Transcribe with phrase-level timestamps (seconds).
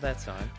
[0.00, 0.50] that song.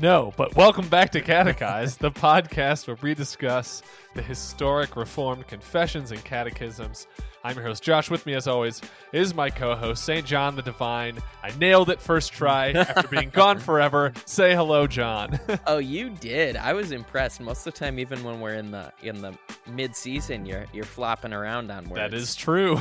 [0.00, 3.82] No, but welcome back to Catechize, the podcast where we discuss
[4.14, 7.08] the historic Reformed confessions and catechisms.
[7.44, 8.10] I'm your host, Josh.
[8.10, 8.80] With me, as always,
[9.12, 10.26] is my co host, St.
[10.26, 11.18] John the Divine.
[11.42, 14.12] I nailed it first try after being gone forever.
[14.24, 15.38] Say hello, John.
[15.66, 16.56] oh, you did.
[16.56, 17.40] I was impressed.
[17.40, 19.36] Most of the time, even when we're in the in the
[19.66, 21.96] mid season, you're you're flopping around on words.
[21.96, 22.80] that is true.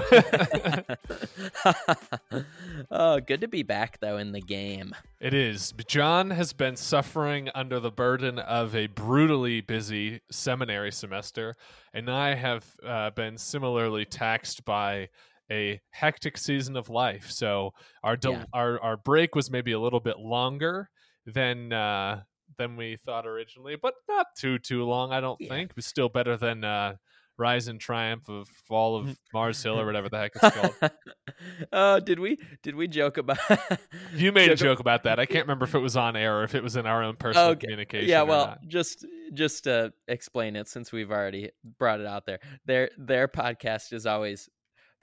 [2.92, 4.94] oh, good to be back though in the game.
[5.20, 5.74] It is.
[5.88, 11.56] John has been suffering under the burden of a brutally busy seminary semester,
[11.94, 15.10] and I have uh, been similarly taxed by
[15.52, 17.32] a hectic season of life.
[17.32, 17.72] So
[18.04, 18.46] our del- Yeah.
[18.54, 20.90] our our break was maybe a little bit longer
[21.26, 22.22] than uh,
[22.60, 25.12] than we thought originally, but not too too long.
[25.14, 25.50] I don't Yeah.
[25.50, 25.72] think.
[25.72, 26.98] It was still better than uh,
[27.38, 29.18] Rise and Triumph of Fall of mm.
[29.34, 30.92] Mars Hill or whatever the heck it's called.
[31.72, 33.38] oh, did we did we joke about?
[34.16, 35.20] You made a Joke ab- joke about that.
[35.20, 37.16] I can't remember if it was on air or if it was in our own
[37.16, 37.68] personal Okay.
[37.68, 38.10] communication.
[38.10, 38.68] yeah, well, not.
[38.68, 43.94] just just to explain it, since we've already brought it out there, their their podcast
[43.94, 44.50] is always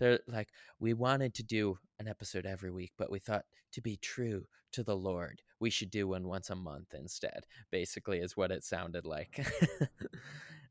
[0.01, 0.49] they're like
[0.81, 4.83] we wanted to do an episode every week, but we thought to be true to
[4.83, 7.45] the Lord, we should do one once a month instead.
[7.71, 9.47] Basically, is what it sounded like.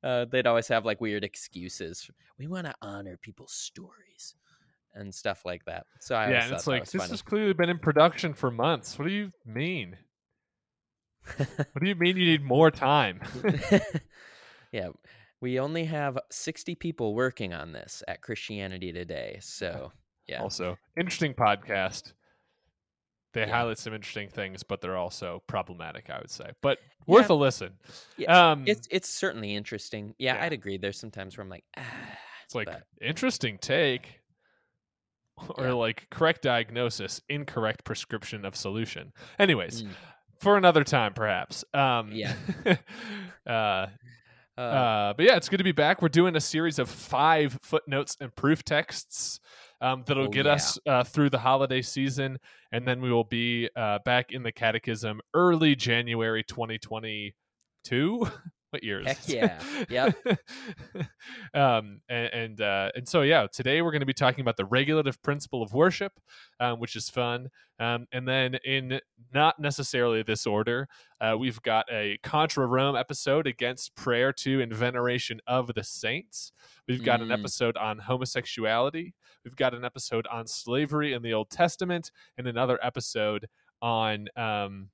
[0.04, 2.10] Uh, they'd always have like weird excuses.
[2.38, 4.36] We want to honor people's stories
[4.94, 5.86] and stuff like that.
[6.00, 7.12] So I yeah, and it's like this funny.
[7.12, 8.98] has clearly been in production for months.
[8.98, 9.98] What do you mean?
[11.38, 13.22] What do you mean you need more time?
[14.72, 14.90] yeah,
[15.42, 19.38] we only have 60 people working on this at Christianity Today.
[19.42, 19.92] So,
[20.28, 20.42] yeah.
[20.42, 22.14] Also, interesting podcast.
[23.34, 23.48] They Yeah.
[23.50, 26.52] highlight some interesting things, but they're also problematic, I would say.
[26.62, 27.36] But worth Yeah.
[27.36, 27.80] a listen.
[28.18, 30.14] Yeah, Um, It's it's certainly interesting.
[30.20, 30.42] Yeah.
[30.44, 30.78] I'd agree.
[30.78, 31.84] There's some times where I'm like, ah,
[32.46, 34.20] It's like but- interesting take,
[35.58, 39.12] or like correct diagnosis, incorrect prescription of solution.
[39.40, 39.90] Anyways, Mm.
[40.40, 41.66] for another time, perhaps.
[41.74, 42.36] Um, Yeah.
[43.48, 43.88] uh,
[44.58, 46.02] uh, Uh, but yeah, it's good to be back.
[46.04, 49.40] We're doing a series of five footnotes and proof texts
[49.82, 50.54] um, that'll Oh, get yeah.
[50.54, 52.40] us uh, through the holiday season,
[52.72, 58.28] and then we will be uh, back in the Catechism early January 2022.
[58.82, 59.06] years?
[59.06, 59.60] Heck yeah.
[59.90, 60.16] Yep.
[61.54, 64.66] um, and and, uh, and so yeah, today we're going to be talking about the
[64.66, 66.14] regulative principle of worship,
[66.60, 67.50] um, which is fun.
[67.80, 69.00] Um, and then in
[69.34, 70.88] not necessarily this order,
[71.20, 76.52] uh, we've got a Contra Rome episode against prayer to and veneration of the saints.
[76.88, 77.40] We've got an Mm.
[77.40, 79.14] episode on homosexuality.
[79.44, 83.48] We've got an episode on slavery in the Old Testament, and another episode
[83.82, 84.90] on um,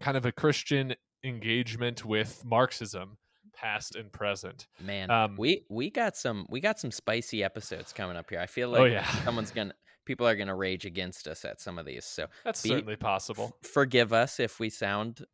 [0.00, 3.16] kind of a Christian engagement with Marxism,
[3.54, 4.66] past and present.
[4.80, 8.40] man, um, we we got some we got some spicy episodes coming up here.
[8.40, 9.74] I feel like oh yeah, someone's gonna
[10.04, 12.04] people are gonna rage against us at some of these.
[12.04, 13.56] So that's be- certainly possible.
[13.62, 15.24] forgive us if we sound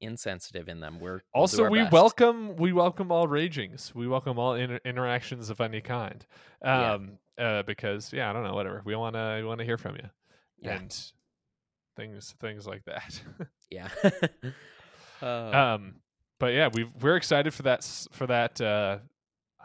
[0.00, 0.98] insensitive in them.
[1.00, 1.92] We're Also, we best.
[1.92, 3.94] welcome we welcome all ragings.
[3.94, 6.26] We welcome all inter- interactions of any kind.
[6.62, 6.92] Yeah.
[6.94, 8.82] Um, uh, because yeah, I don't know, whatever.
[8.84, 10.08] We wanna we wanna hear from you
[10.60, 10.76] Yeah.
[10.76, 10.96] and
[11.96, 13.20] things things like that.
[13.70, 13.88] Yeah.
[15.24, 15.94] uh, um,
[16.38, 18.60] but yeah, we we're excited for that for that.
[18.60, 18.98] Uh,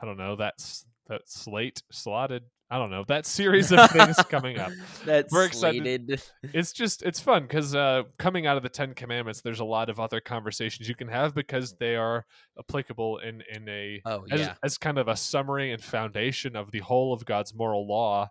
[0.02, 2.44] I don't know that's that slate slotted.
[2.72, 4.72] I don't know that series of things coming up.
[5.04, 5.84] That's We're excited.
[5.84, 6.22] slated.
[6.54, 9.90] it's just it's fun because uh, coming out of the Ten Commandments, there's a lot
[9.90, 12.26] of other conversations you can have because they are
[12.60, 14.54] applicable in in a Oh as, yeah.
[14.64, 18.30] as kind of a summary and foundation of the whole of God's moral law.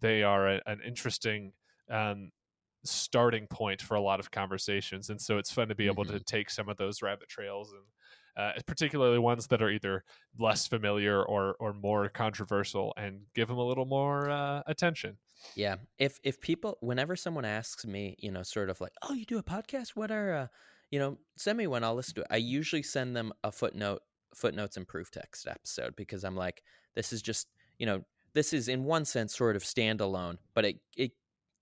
[0.00, 1.52] They are a, an interesting
[1.88, 2.32] um,
[2.86, 6.14] starting point for a lot of conversations, and so it's fun to be able Mm-hmm.
[6.14, 7.82] to take some of those rabbit trails and.
[8.38, 10.04] Uh, particularly ones that are either
[10.38, 15.16] less familiar or or more controversial, and give them a little more uh, attention.
[15.54, 15.76] Yeah.
[15.98, 19.38] If if people whenever someone asks me, you know, sort of like, "Oh, you do
[19.38, 19.90] a podcast?
[19.90, 20.46] What are uh,
[20.90, 24.02] you know, send me one, I'll listen to it." I usually send them a footnote
[24.34, 26.62] footnotes and proof text episode because I'm like,
[26.94, 27.48] this is just,
[27.78, 28.02] you know,
[28.34, 31.12] this is in one sense sort of standalone, but it it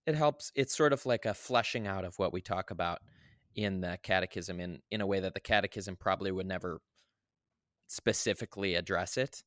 [0.07, 3.01] it helps it's sort of like a fleshing out of what we talk about
[3.57, 6.81] in the catechism in in a way that the catechism probably would never
[7.87, 9.43] specifically address it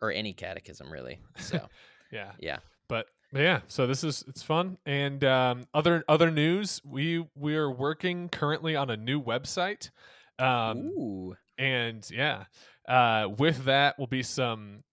[0.00, 1.20] or any catechism really.
[1.38, 1.68] So,
[2.12, 2.58] Yeah, yeah.
[2.88, 7.68] but yeah so this is it's fun and um, other other news we we are
[7.70, 9.90] working currently on a new website
[10.38, 11.34] um, Ooh.
[11.58, 12.44] and yeah
[12.88, 14.84] uh, with that will be some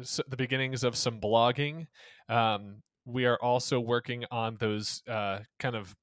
[0.00, 1.86] s- the beginnings of some blogging
[2.28, 5.96] um, we are also working on those uh, kind of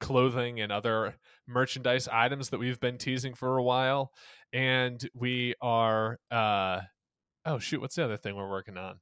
[0.00, 1.16] clothing and other
[1.46, 4.12] merchandise items that we've been teasing for a while
[4.52, 6.80] and we are uh
[7.44, 9.00] oh shoot what's the other thing we're working on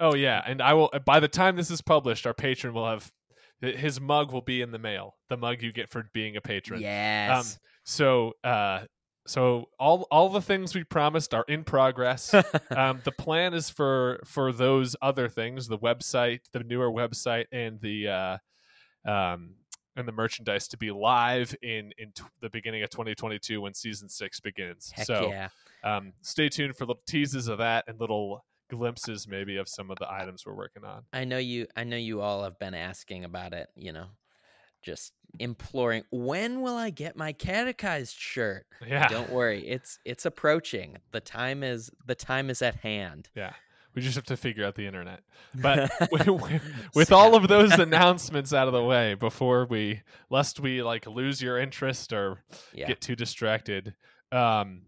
[0.00, 3.10] oh yeah and i will by the time this is published our patron will have
[3.62, 5.14] his mug will be in the mail.
[5.28, 6.78] The mug you get for being a patron.
[6.78, 7.58] Um, Yes.
[7.84, 8.80] so uh
[9.26, 12.34] so all all the things we promised are in progress.
[12.76, 17.80] um the plan is for for those other things, the website, the newer website and
[17.80, 18.38] the uh
[19.10, 19.54] um
[19.94, 24.08] and the merchandise to be live in in t- the beginning of 2022 when season
[24.08, 24.92] 6 begins.
[24.94, 25.48] Heck so yeah.
[25.84, 29.98] um stay tuned for little teases of that and little glimpses maybe of some of
[29.98, 31.02] the items we're working on.
[31.12, 34.06] I know you I know you all have been asking about it, you know.
[34.82, 38.66] Just imploring, when will I get my catechized shirt?
[38.86, 39.08] Yeah.
[39.08, 40.98] Don't worry, it's it's approaching.
[41.12, 43.30] The time is the time is at hand.
[43.34, 43.52] Yeah.
[43.94, 45.20] We just have to figure out the internet.
[45.54, 45.90] But
[46.94, 50.00] with, all of those announcements out of the way before we
[50.30, 52.42] lest we like lose your interest or
[52.72, 52.88] yeah.
[52.88, 53.94] get too distracted
[54.32, 54.82] um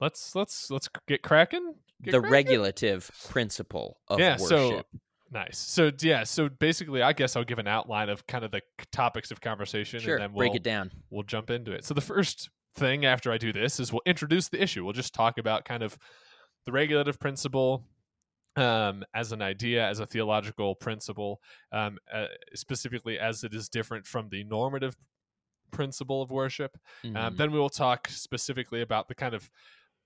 [0.00, 2.32] let's let's let's get cracking Get the cracking?
[2.32, 4.48] regulative principle of Yeah, worship.
[4.48, 4.82] so-
[5.32, 8.60] nice so yeah so basically i guess i'll give an outline of kind of the
[8.92, 10.90] topics of conversation sure, and then we'll break it down.
[11.10, 14.48] we'll jump into it so the first thing after i do this is we'll introduce
[14.48, 15.98] the issue we'll just talk about kind of
[16.64, 17.84] the regulative principle
[18.56, 21.42] um, as an idea, as a theological principle,
[21.72, 22.24] um, uh,
[22.54, 24.96] specifically as it is different from the normative
[25.70, 26.74] principle of worship.
[27.04, 27.36] Um, Mhm.
[27.36, 29.50] then we will talk specifically about the kind of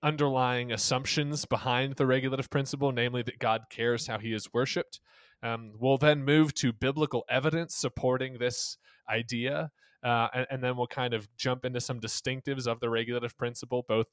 [0.03, 4.99] underlying assumptions behind the regulative principle, namely that God cares how he is worshipped.
[5.43, 8.77] Um, we'll then move to biblical evidence supporting this
[9.09, 9.71] idea.
[10.03, 13.85] Uh, and, and then we'll kind of jump into some distinctives of the regulative principle,
[13.87, 14.07] both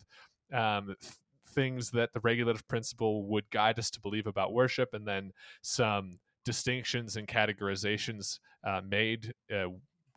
[0.52, 1.12] um, th-
[1.48, 5.32] things that the regulative principle would guide us to believe about worship, and then
[5.62, 9.68] some distinctions and categorizations uh, made uh,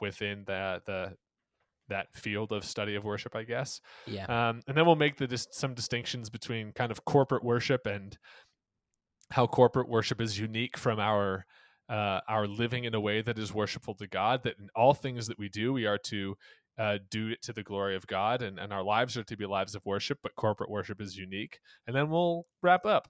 [0.02, 1.16] within the, the
[1.92, 3.80] that field of study of worship, I guess.
[4.08, 4.26] yeah.
[4.26, 8.18] Um, and then we'll make the dis- some distinctions between kind of corporate worship and
[9.32, 11.46] how corporate worship is unique from our
[11.90, 14.44] uh, our living in a way that is worshipful to God.
[14.44, 16.36] That in all things that we do, we are to
[16.78, 19.46] uh, do it to the glory of God, and, and our lives are to be
[19.46, 20.20] lives of worship.
[20.24, 21.60] But corporate worship is unique.
[21.88, 23.10] And then we'll wrap up.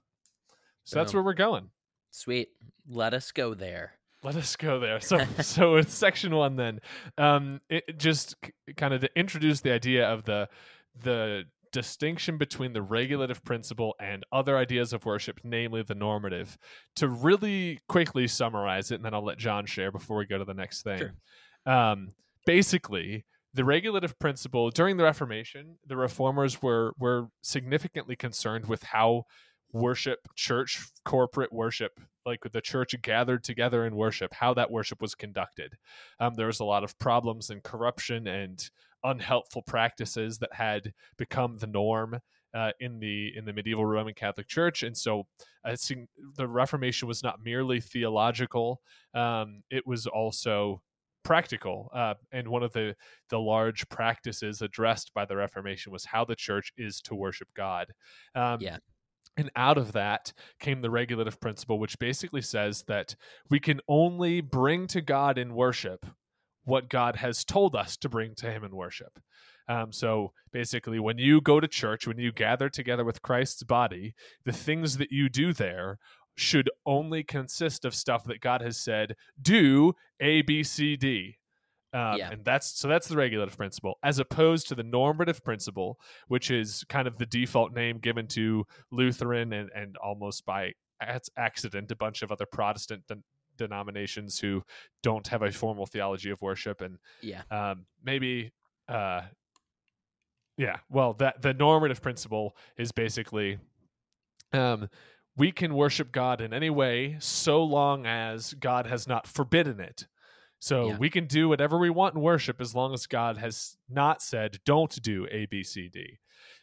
[0.84, 1.70] So that's where we're going.
[2.10, 2.48] Sweet.
[2.88, 3.98] Let us go there.
[4.24, 5.00] Let us go there.
[5.00, 6.80] So, so it's section one then.
[7.18, 10.48] Um, it it just k- kind of to introduce the idea of the
[11.02, 16.56] the distinction between the regulative principle and other ideas of worship, namely the normative.
[16.96, 20.44] To really quickly summarize it, and then I'll let John share before we go to
[20.44, 20.98] the next thing.
[20.98, 21.12] Sure.
[21.66, 22.08] Um,
[22.46, 29.24] basically, the regulative principle during the Reformation, the reformers were were significantly concerned with how
[29.72, 35.14] worship, church, corporate worship, like the church gathered together in worship, how that worship was
[35.14, 35.76] conducted.
[36.20, 38.70] Um, there was a lot of problems and corruption and
[39.04, 42.20] unhelpful practices that had become the norm
[42.54, 45.26] uh, in the in the medieval Roman Catholic Church, and so
[45.64, 48.82] I think the Reformation was not merely theological;
[49.14, 50.82] um, it was also
[51.22, 51.88] practical.
[51.94, 52.94] Uh, and one of the
[53.30, 57.92] the large practices addressed by the Reformation was how the church is to worship God.
[58.34, 58.78] Um, Yeah.
[59.36, 63.16] And out of that came the regulative principle, which basically says that
[63.48, 66.06] we can only bring to God in worship
[66.64, 69.18] what God has told us to bring to Him in worship.
[69.68, 74.14] Um, so basically, when you go to church, when you gather together with Christ's body,
[74.44, 75.98] the things that you do there
[76.36, 81.38] should only consist of stuff that God has said, do A, B, C, D.
[81.94, 82.30] Um, Yeah.
[82.30, 86.84] And that's so that's the regulative principle, as opposed to the normative principle, which is
[86.88, 90.72] kind of the default name given to Lutheran and, and almost by
[91.36, 93.24] accident a bunch of other Protestant den-
[93.56, 94.62] denominations who
[95.02, 97.42] don't have a formal theology of worship and Yeah.
[97.50, 98.52] um, maybe
[98.88, 99.22] uh,
[100.56, 103.58] yeah well that the normative principle is basically
[104.52, 104.88] um,
[105.36, 110.06] we can worship god in any way so long as god has not forbidden it
[110.62, 110.98] so Yeah.
[110.98, 114.58] we can do whatever we want in worship as long as god has not said
[114.64, 116.18] don't do a b c d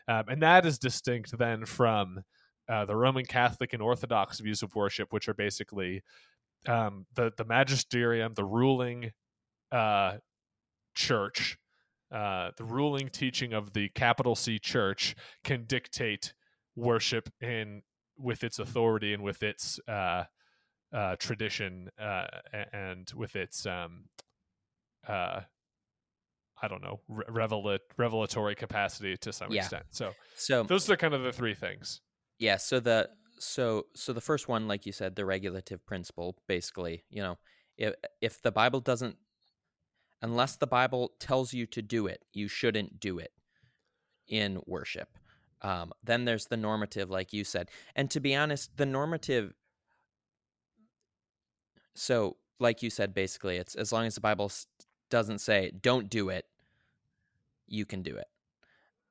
[0.07, 2.23] um, and that is distinct then from
[2.69, 6.01] uh, the roman catholic and orthodox views of worship which are basically
[6.67, 9.11] um, the the magisterium the ruling
[9.71, 10.17] uh,
[10.95, 11.57] church,
[12.11, 16.33] uh, the ruling teaching of the capital C church can dictate
[16.75, 17.81] worship in
[18.17, 19.79] with its authority and with its
[20.91, 22.27] uh, tradition uh,
[22.73, 24.05] and with its um,
[25.07, 25.41] uh,
[26.61, 29.61] I don't know re- revelat- revelatory capacity to some Yeah.
[29.61, 29.85] extent.
[29.91, 32.01] So So those are kind of the three things.
[32.37, 37.03] Yeah, so the so so the first one, like you said, the regulative principle, basically,
[37.09, 37.37] you know,
[37.77, 39.17] if if the Bible doesn't
[40.21, 43.31] unless the Bible tells you to do it, you shouldn't do it
[44.27, 45.17] in worship.
[45.61, 47.69] Um, then there's the normative, like you said.
[47.95, 49.53] And to be honest, the normative
[51.99, 54.51] so like you said, basically, it's as long as the Bible
[55.09, 56.45] doesn't say don't do it,
[57.67, 58.27] you can do it.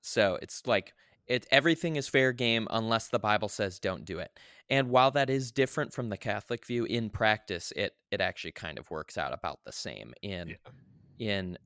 [0.00, 0.94] So it's like
[1.26, 4.30] it everything is fair game unless the Bible says don't do it.
[4.70, 8.78] And while that is different from the Catholic view, in practice, it it actually kind
[8.78, 10.48] of works out about the same in
[11.18, 11.36] yeah.
[11.36, 11.58] in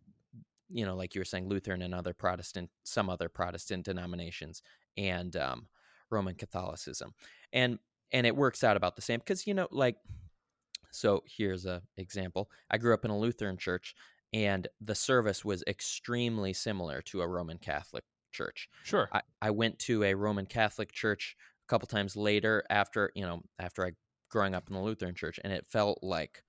[0.73, 4.63] you know, like you were saying, Lutheran and other Protestant, some other Protestant denominations,
[4.97, 5.69] and um,
[6.11, 7.13] Roman Catholicism,
[7.53, 7.79] and
[8.11, 9.97] and it works out about the same because you know, like,
[10.93, 12.49] so here's a example.
[12.71, 13.95] I grew up in a Lutheran church,
[14.33, 18.69] and the service was extremely similar to a Roman Catholic church.
[18.85, 19.09] Sure.
[19.13, 23.43] I, I went to a Roman Catholic church a couple times later after, you know,
[23.59, 23.93] after I
[24.31, 26.43] growing up in the Lutheran church, and it felt like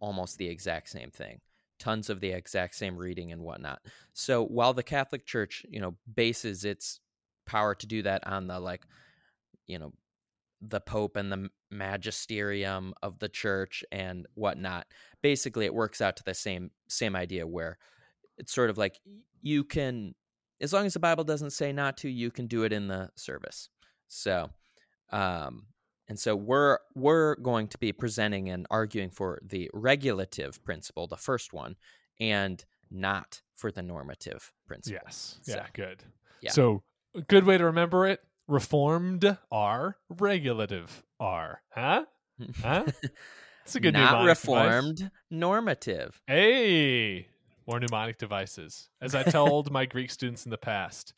[0.00, 1.40] almost the exact same thing.
[1.78, 3.80] Tons of the exact same reading and whatnot.
[4.14, 7.00] So while the Catholic Church, you know, bases its
[7.46, 8.86] power to do that on the like,
[9.66, 9.92] you know,
[10.60, 14.86] the Pope and the magisterium of the church and whatnot.
[15.22, 17.78] Basically, it works out to the same same idea where
[18.38, 19.00] it's sort of like
[19.42, 20.14] you can
[20.60, 23.10] as long as the Bible doesn't say not to, you can do it in the
[23.14, 23.68] service.
[24.08, 24.50] So,
[25.10, 25.66] um,
[26.08, 31.16] and so we're we're going to be presenting and arguing for the regulative principle, the
[31.16, 31.76] first one,
[32.20, 35.00] and not for the normative principle.
[35.04, 35.38] Yes.
[35.42, 35.66] So, yeah.
[35.72, 36.04] Good.
[36.40, 36.52] Yeah.
[36.52, 36.82] So,
[37.26, 41.62] good way to remember it: reformed are, regulative are.
[41.70, 42.04] Huh?
[42.62, 42.84] Huh?
[43.66, 45.12] It's a good not reformed, device.
[45.28, 46.22] normative.
[46.28, 47.26] Hey,
[47.66, 48.88] more mnemonic devices.
[49.02, 51.14] As I told my Greek students in the past,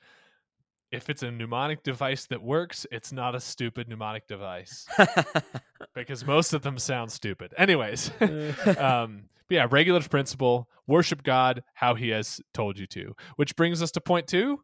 [0.90, 4.86] if it's a mnemonic device that works, it's not a stupid mnemonic device
[5.94, 7.52] because most of them sound stupid.
[7.58, 8.10] Anyways,
[8.78, 13.90] um, yeah, regulative principle, worship God how he has told you to, which brings us
[13.90, 14.62] to point two.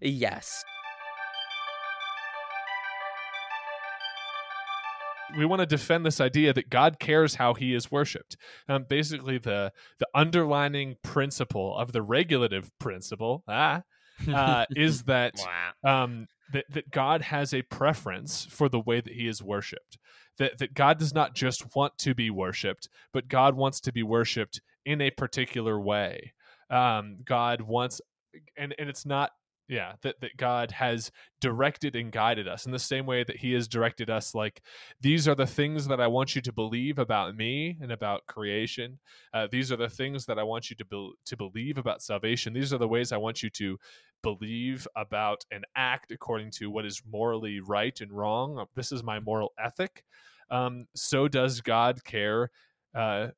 [0.00, 0.64] Yes.
[5.36, 8.36] We want to defend this idea that God cares how he is worshipped.
[8.68, 13.82] Um, basically, the the underlining principle of the regulative principle ah,
[14.32, 15.34] uh, is that,
[15.84, 19.98] um, that that God has a preference for the way that he is worshipped.
[20.38, 24.02] That that God does not just want to be worshipped, but God wants to be
[24.02, 26.32] worshipped in a particular way.
[26.70, 28.00] Um, God wants,
[28.56, 29.32] and and it's not
[29.70, 31.10] yeah that, that god has
[31.40, 34.60] directed and guided us in the same way that he has directed us like
[35.00, 38.98] these are the things that i want you to believe about me and about creation.
[39.32, 42.52] Uh, these are the things that i want you to, be- to believe about salvation.
[42.52, 43.78] These are the ways i want you to
[44.22, 48.66] believe about and act according to what is morally right and wrong.
[48.74, 50.04] This is my moral ethic.
[50.50, 52.50] Um, so does god care
[52.94, 53.28] uh,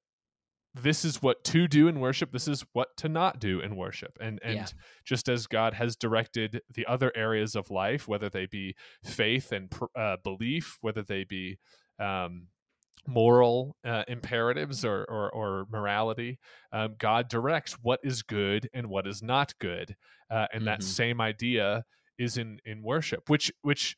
[0.74, 4.16] this is what to do in worship this is what to not do in worship
[4.20, 4.66] and and yeah.
[5.04, 8.74] just as god has directed the other areas of life whether they be
[9.04, 11.58] faith and uh, belief whether they be
[11.98, 12.46] um,
[13.06, 16.38] moral uh, imperatives or, or, or morality
[16.72, 19.96] um, god directs what is good and what is not good
[20.30, 20.66] uh, and mm-hmm.
[20.66, 21.84] that same idea
[22.18, 23.96] is in in worship which which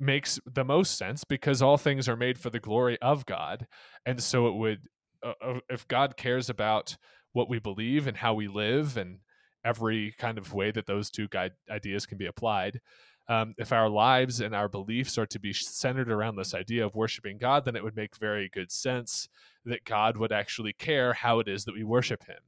[0.00, 3.66] makes the most sense because all things are made for the glory of god
[4.04, 4.80] and so it would
[5.22, 6.96] uh, if God cares about
[7.32, 9.18] what we believe and how we live and
[9.64, 12.80] every kind of way that those two guide ideas can be applied.
[13.28, 16.96] Um, if our lives and our beliefs are to be centered around this idea of
[16.96, 19.28] worshiping God, then it would make very good sense
[19.64, 22.40] that God would actually care how it is that we worship Him.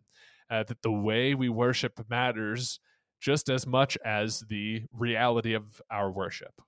[0.51, 2.81] Uh, that the way we worship matters
[3.21, 6.61] just as much as the reality of our worship.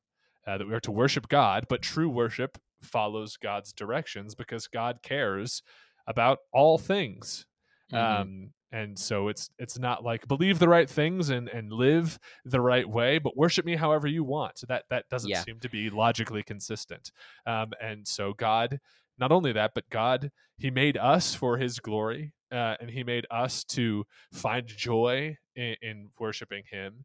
[0.47, 5.01] Uh, that we are to worship God, but true worship follows God's directions because God
[5.03, 5.63] cares
[6.07, 7.47] about all things.
[7.93, 8.21] Mm-hmm.
[8.21, 12.61] Um, and so it's it's not like believe the right things and and live the
[12.61, 14.59] right way, but worship me however you want.
[14.59, 15.43] So that that doesn't yeah.
[15.43, 17.13] seem to be logically consistent.
[17.47, 18.81] Um, and so God,
[19.19, 23.27] not only that, but God, He made us for His glory, uh, and He made
[23.31, 27.05] us to find joy in, in worshiping Him.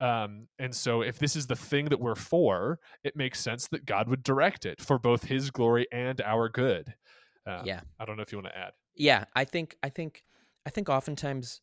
[0.00, 3.86] Um, and so, if this is the thing that we're for, it makes sense that
[3.86, 6.94] God would direct it for both His glory and our good.
[7.46, 7.80] Uh, yeah.
[7.98, 8.72] I don't know if you want to add.
[8.94, 10.24] Yeah, I think I think
[10.66, 11.60] I think oftentimes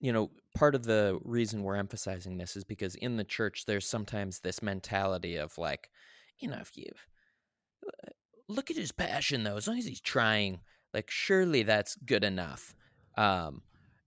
[0.00, 3.86] you know, part of the reason we're emphasizing this is because in the church there's
[3.86, 5.88] sometimes this mentality of like,
[6.38, 6.84] you know, if you
[7.86, 8.10] uh,
[8.46, 10.60] look at his passion though, as long as he's trying,
[10.92, 12.74] like surely that's good enough.
[13.16, 13.62] Um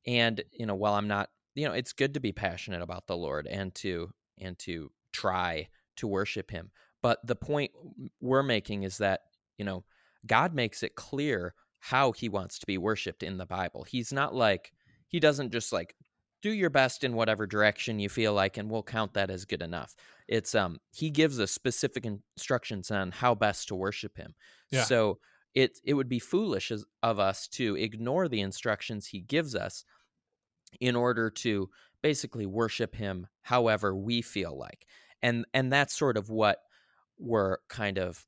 [0.05, 3.17] and you know, while I'm not, you know, it's good to be passionate about the
[3.17, 6.69] Lord and to and to try to worship him.
[7.01, 7.71] But the point
[8.21, 9.21] we're making is that,
[9.57, 9.83] you know,
[10.27, 13.83] God makes it clear how he wants to be worshiped in the Bible.
[13.83, 14.71] He's not like,
[15.07, 15.95] he doesn't just like
[16.41, 19.61] do your best in whatever direction you feel like and we'll count that as good
[19.61, 19.95] enough.
[20.27, 24.35] It's um he gives us specific instructions on how best to worship him.
[24.69, 24.83] Yeah.
[24.83, 25.19] So
[25.53, 29.83] it it would be foolish as, of us to ignore the instructions he gives us
[30.79, 31.69] in order to
[32.03, 34.85] basically worship him however we feel like
[35.23, 36.59] and and that's sort of what
[37.17, 38.25] we're kind of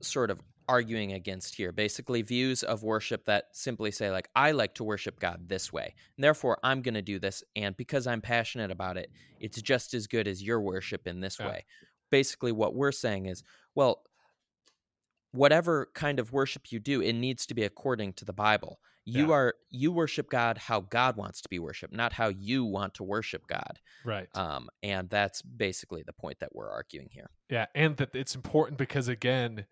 [0.00, 4.74] sort of arguing against here basically views of worship that simply say like i like
[4.74, 8.20] to worship god this way and therefore i'm going to do this and because i'm
[8.20, 9.10] passionate about it
[9.40, 11.48] it's just as good as your worship in this Yeah.
[11.48, 11.64] way.
[12.10, 13.42] Basically what we're saying is
[13.74, 14.02] well
[15.32, 18.80] whatever kind of worship you do it needs to be according to the bible.
[19.04, 19.34] You Yeah.
[19.34, 23.04] are you worship god how god wants to be worshiped not how you want to
[23.04, 23.78] worship god.
[24.04, 24.28] Right.
[24.34, 27.30] Um and that's basically the point that we're arguing here.
[27.50, 29.66] Yeah, and that it's important because again,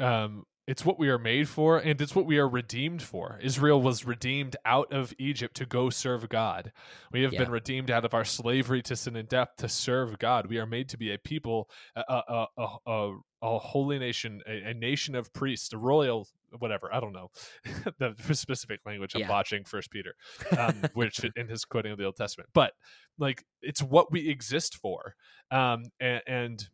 [0.00, 3.38] um, it's what we are made for, and it's what we are redeemed for.
[3.42, 6.72] Israel was redeemed out of Egypt to go serve God.
[7.10, 7.44] We have Yeah.
[7.44, 10.46] been redeemed out of our slavery to sin and death to serve God.
[10.46, 14.70] We are made to be a people, a a a, a, a holy nation, a,
[14.70, 16.28] a nation of priests, a royal.
[16.58, 17.30] Whatever I don't know
[17.98, 19.14] the specific language.
[19.14, 19.30] I'm Yeah.
[19.30, 20.14] watching First Peter,
[20.58, 22.72] um, which in his quoting of the Old Testament, but
[23.18, 25.14] like it's what we exist for,
[25.50, 26.68] um, and, and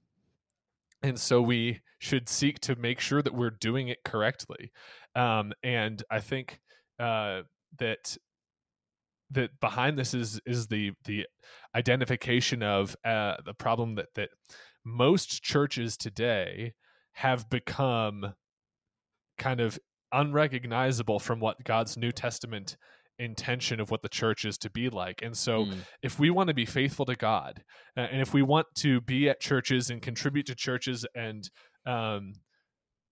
[1.05, 4.73] and so we should seek to make sure that we're doing it correctly.
[5.15, 6.59] Um, and i think
[6.99, 7.43] uh,
[7.79, 8.17] that
[9.31, 11.27] that behind this is is the the
[11.75, 14.31] identification of uh, the problem that that
[14.85, 16.73] most churches today
[17.13, 18.35] have become
[19.39, 19.79] kind of
[20.13, 22.77] unrecognizable from what God's New Testament
[23.19, 25.23] intention of what the church is to be like.
[25.23, 27.63] And so Mm, if we want to be faithful to God,
[27.97, 31.49] uh, and if we want to be at churches and contribute to churches and
[31.87, 32.33] um,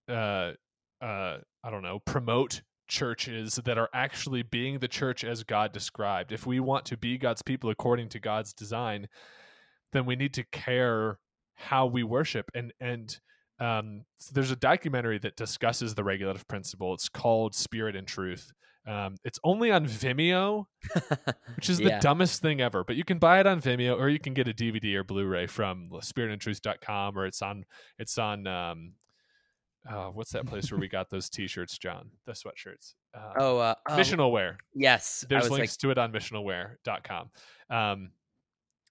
[0.08, 0.52] uh,
[1.00, 6.32] uh, I don't know, promote churches that are actually being the church as God described,
[6.32, 9.08] if we want to be God's people according to God's design,
[9.92, 11.18] then we need to care
[11.54, 13.18] how we worship and and
[13.60, 16.94] um, so there's a documentary that discusses the regulative principle.
[16.94, 18.50] It's called Spirit and Truth.
[18.86, 20.64] Um, it's only on Vimeo,
[21.56, 22.82] which is the dumbest thing ever.
[22.84, 25.46] But you can buy it on Vimeo, or you can get a DVD or Blu-ray
[25.46, 27.64] from spiritandtruth.com, or it's on
[27.98, 28.94] it's on um,
[29.88, 32.10] uh, what's that place where we got those T-shirts, John?
[32.26, 32.94] The sweatshirts.
[33.14, 34.56] Uh, oh uh oh, Missional Wear.
[34.74, 37.30] yes There's was like links to it on missionalwear.com.
[37.70, 38.10] Um,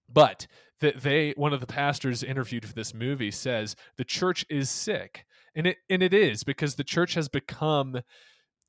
[0.08, 0.48] but
[0.82, 5.26] that they one of the pastors interviewed for this movie says the church is sick,
[5.56, 8.02] and it and it is because the church has become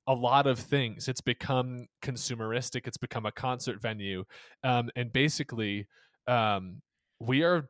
[0.06, 1.08] a lot of things.
[1.08, 2.86] It's become consumeristic.
[2.86, 4.24] It's become a concert venue,
[4.64, 5.86] um, and basically,
[6.26, 6.82] um,
[7.20, 7.68] we are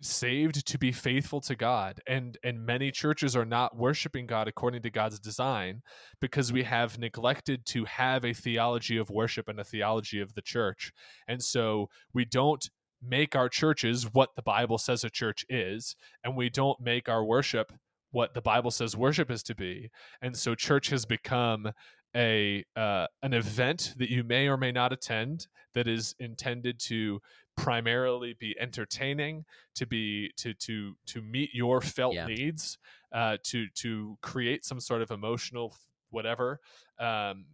[0.00, 4.82] saved to be faithful to God and and many churches are not worshiping God according
[4.82, 5.82] to God's design
[6.20, 10.42] because we have neglected to have a theology of worship and a theology of the
[10.42, 10.92] church
[11.28, 12.68] and so we don't
[13.02, 17.24] make our churches what the Bible says a church is and we don't make our
[17.24, 17.72] worship
[18.14, 19.90] what the Bible says worship is to be
[20.22, 21.70] and so church has become
[22.16, 27.20] a uh, an event that you may or may not attend that is intended to
[27.56, 32.26] primarily be entertaining to be to to to meet your felt Yeah.
[32.26, 32.78] needs
[33.12, 35.76] uh to to create some sort of emotional
[36.10, 36.60] whatever
[37.00, 37.46] um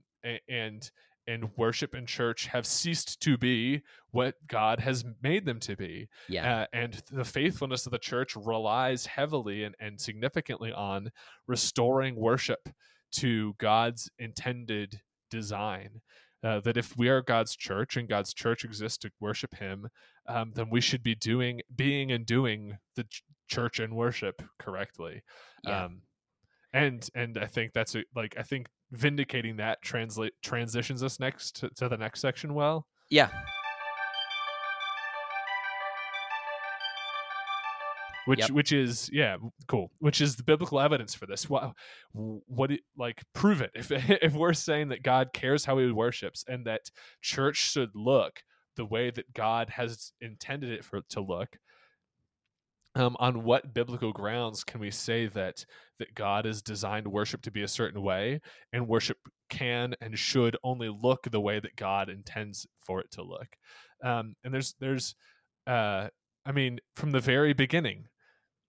[0.48, 0.90] and
[1.30, 6.08] and worship and church have ceased to be what God has made them to be
[6.28, 11.10] yeah uh, and the faithfulness of the church relies heavily and, and significantly on
[11.46, 12.68] restoring worship
[13.12, 16.00] to God's intended design.
[16.42, 19.88] Uh, that if we are God's church and God's church exists to worship Him,
[20.26, 25.22] um, then we should be doing, being, and doing the ch- church and worship correctly.
[25.64, 26.02] yeah Um,
[26.72, 31.56] and and I think that's a, like I think vindicating that translate transitions us next
[31.56, 32.86] to, to the next section well.
[33.10, 33.28] yeah
[38.26, 38.50] which Yep.
[38.50, 41.72] which is yeah cool which is the biblical evidence for this what
[42.12, 43.90] what it, like prove it if
[44.22, 46.90] if we're saying that god cares how he worships and that
[47.22, 48.42] church should look
[48.76, 51.56] the way that god has intended it for to look
[52.94, 55.64] um, on what biblical grounds can we say that
[55.98, 58.40] that god has designed worship to be a certain way
[58.72, 59.16] and worship
[59.48, 63.56] can and should only look the way that god intends for it to look?
[64.02, 65.14] Um, and there's there's
[65.66, 66.08] uh,
[66.44, 68.06] I mean, from the very beginning,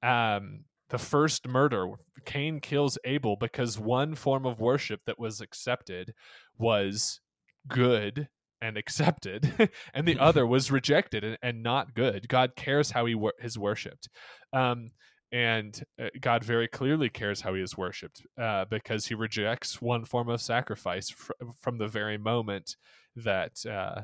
[0.03, 1.87] um, the first murder,
[2.25, 6.13] Cain kills Abel because one form of worship that was accepted
[6.57, 7.21] was
[7.67, 8.27] good
[8.61, 12.27] and accepted, and the other was rejected and, and not good.
[12.27, 14.07] God cares how he wor- is worshipped.
[14.53, 14.89] Um,
[15.31, 20.03] and uh, God very clearly cares how he is worshipped uh, because he rejects one
[20.03, 22.75] form of sacrifice fr- from the very moment
[23.15, 24.01] that uh,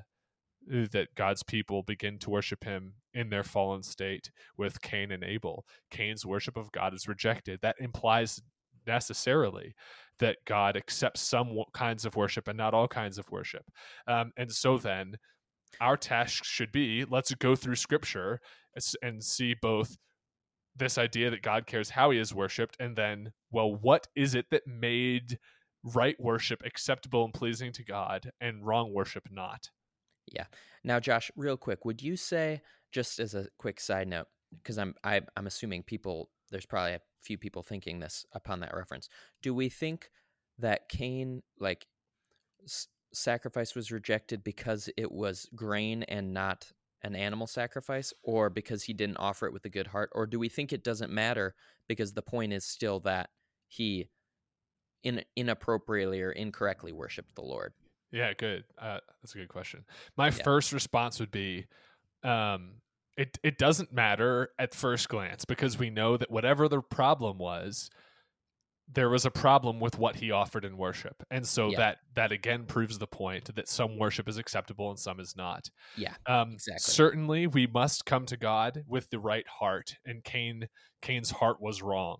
[0.69, 5.65] that God's people begin to worship him in their fallen state with Cain and Abel.
[5.91, 7.59] Cain's worship of God is rejected.
[7.61, 8.41] That implies
[8.87, 9.73] necessarily
[10.19, 13.63] that God accepts some kinds of worship and not all kinds of worship.
[14.07, 15.17] Um, and so then
[15.81, 18.39] our task should be let's go through scripture
[19.01, 19.95] and see both
[20.75, 24.45] this idea that God cares how he is worshiped and then well what is it
[24.51, 25.37] that made
[25.83, 29.69] right worship acceptable and pleasing to God and wrong worship not.
[30.31, 30.45] Yeah.
[30.83, 34.27] Now Josh, real quick, would you say just as a quick side note
[34.61, 38.25] because I'm I, am i am assuming people there's probably a few people thinking this
[38.33, 39.09] upon that reference.
[39.41, 40.09] Do we think
[40.59, 41.87] that Cain like
[42.63, 46.71] s- sacrifice was rejected because it was grain and not
[47.03, 50.39] an animal sacrifice or because he didn't offer it with a good heart or do
[50.39, 51.53] we think it doesn't matter
[51.87, 53.29] because the point is still that
[53.67, 54.09] he
[55.03, 57.71] in, inappropriately or incorrectly worshiped the lord
[58.11, 59.85] yeah good uh, that's a good question
[60.17, 60.43] my yeah.
[60.43, 61.65] first response would be
[62.23, 62.71] um,
[63.17, 67.89] it, it doesn't matter at first glance because we know that whatever the problem was
[68.89, 71.77] there was a problem with what he offered in worship and so yeah.
[71.77, 75.69] that that again proves the point that some worship is acceptable and some is not
[75.97, 76.79] yeah um exactly.
[76.79, 80.67] certainly we must come to god with the right heart and cain
[81.01, 82.17] cain's heart was wrong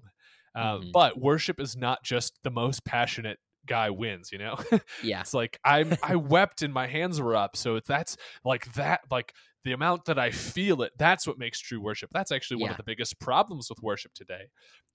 [0.56, 0.90] uh, mm-hmm.
[0.92, 4.56] but worship is not just the most passionate guy wins you know
[5.04, 9.02] yeah it's like i'm i wept and my hands were up so that's like that
[9.12, 9.34] like
[9.68, 12.10] the amount that I feel it, that's what makes true worship.
[12.14, 12.72] That's actually one yeah.
[12.72, 14.46] of the biggest problems with worship today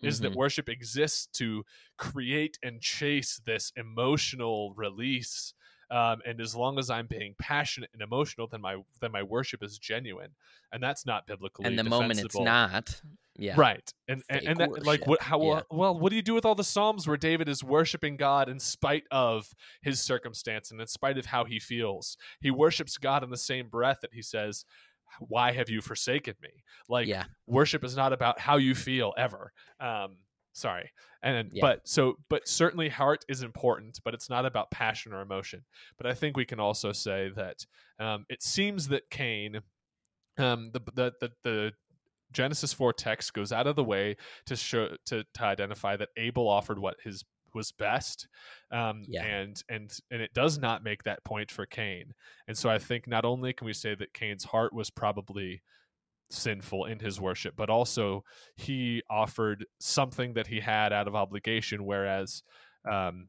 [0.00, 0.30] is mm-hmm.
[0.32, 1.64] that worship exists to
[1.98, 5.52] create and chase this emotional release.
[5.92, 9.62] Um, and as long as I'm being passionate and emotional, then my then my worship
[9.62, 10.30] is genuine,
[10.72, 11.66] and that's not biblically.
[11.66, 12.02] And the defensible.
[12.02, 13.02] moment it's not,
[13.36, 13.92] yeah, right.
[14.08, 15.60] And and, and that, like what how yeah.
[15.70, 18.58] well what do you do with all the psalms where David is worshiping God in
[18.58, 22.16] spite of his circumstance and in spite of how he feels?
[22.40, 24.64] He worships God in the same breath that he says,
[25.20, 27.24] "Why have you forsaken me?" Like yeah.
[27.46, 29.52] worship is not about how you feel ever.
[29.78, 30.16] Um,
[30.52, 30.90] sorry
[31.22, 31.60] and yeah.
[31.60, 35.62] but so but certainly heart is important but it's not about passion or emotion
[35.96, 37.64] but i think we can also say that
[37.98, 39.60] um, it seems that cain
[40.38, 41.72] um, the, the the the
[42.32, 46.48] genesis 4 text goes out of the way to show to, to identify that abel
[46.48, 48.28] offered what his was best
[48.70, 49.24] um, yeah.
[49.24, 52.14] and and and it does not make that point for cain
[52.48, 55.60] and so i think not only can we say that cain's heart was probably
[56.32, 58.24] sinful in his worship, but also
[58.56, 62.42] he offered something that he had out of obligation, whereas
[62.90, 63.28] um,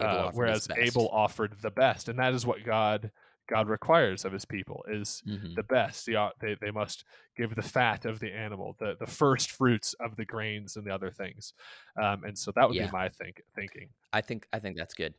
[0.00, 3.10] uh, whereas Abel offered the best, and that is what God
[3.48, 5.54] God requires of his people is mm-hmm.
[5.54, 6.06] the best.
[6.06, 7.04] The, they they must
[7.36, 10.92] give the fat of the animal, the the first fruits of the grains and the
[10.92, 11.54] other things,
[12.00, 12.86] um, and so that would yeah.
[12.86, 13.88] be my think thinking.
[14.12, 15.14] I think I think that's good.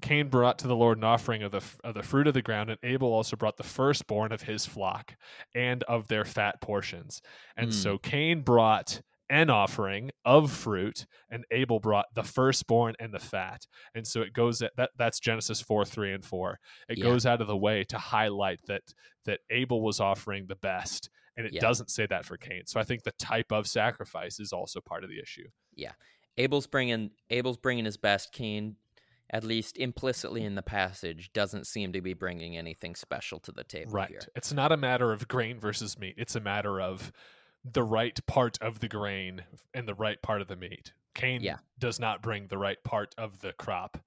[0.00, 2.70] Cain brought to the Lord an offering of the of the fruit of the ground,
[2.70, 5.14] and Abel also brought the firstborn of his flock
[5.54, 7.20] and of their fat portions.
[7.56, 7.74] And mm.
[7.74, 13.66] so Cain brought an offering of fruit, and Abel brought the firstborn and the fat.
[13.94, 16.60] And so it goes at that that's Genesis four, three, and four.
[16.88, 17.04] It yeah.
[17.04, 18.82] goes out of the way to highlight that
[19.24, 21.60] that Abel was offering the best, and it yeah.
[21.60, 22.62] doesn't say that for Cain.
[22.66, 25.48] So I think the type of sacrifice is also part of the issue.
[25.74, 25.92] Yeah,
[26.36, 28.32] Abel's bringing Abel's bringing his best.
[28.32, 28.76] Cain
[29.30, 33.64] at least implicitly in the passage, doesn't seem to be bringing anything special to the
[33.64, 33.92] table.
[33.92, 34.08] Right.
[34.08, 34.20] Here.
[34.34, 36.14] It's not a matter of grain versus meat.
[36.16, 37.12] It's a matter of
[37.64, 39.42] the right part of the grain
[39.74, 40.92] and the right part of the meat.
[41.14, 41.56] Cain yeah.
[41.78, 43.98] does not bring the right part of the crop.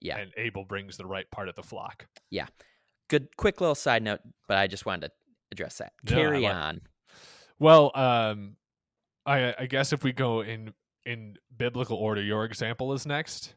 [0.00, 0.18] Yeah.
[0.18, 2.06] And Abel brings the right part of the flock.
[2.30, 2.46] Yeah.
[3.08, 5.12] Good quick little side note, but I just wanted to
[5.52, 5.92] address that.
[6.06, 6.80] Carry like on.
[7.58, 8.56] Well, um
[9.26, 10.72] I I guess if we go in
[11.04, 13.54] in biblical order, your example is next.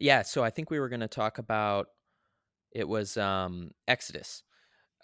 [0.00, 1.88] Yeah, so I think we were going to talk about
[2.72, 4.42] it was um Exodus.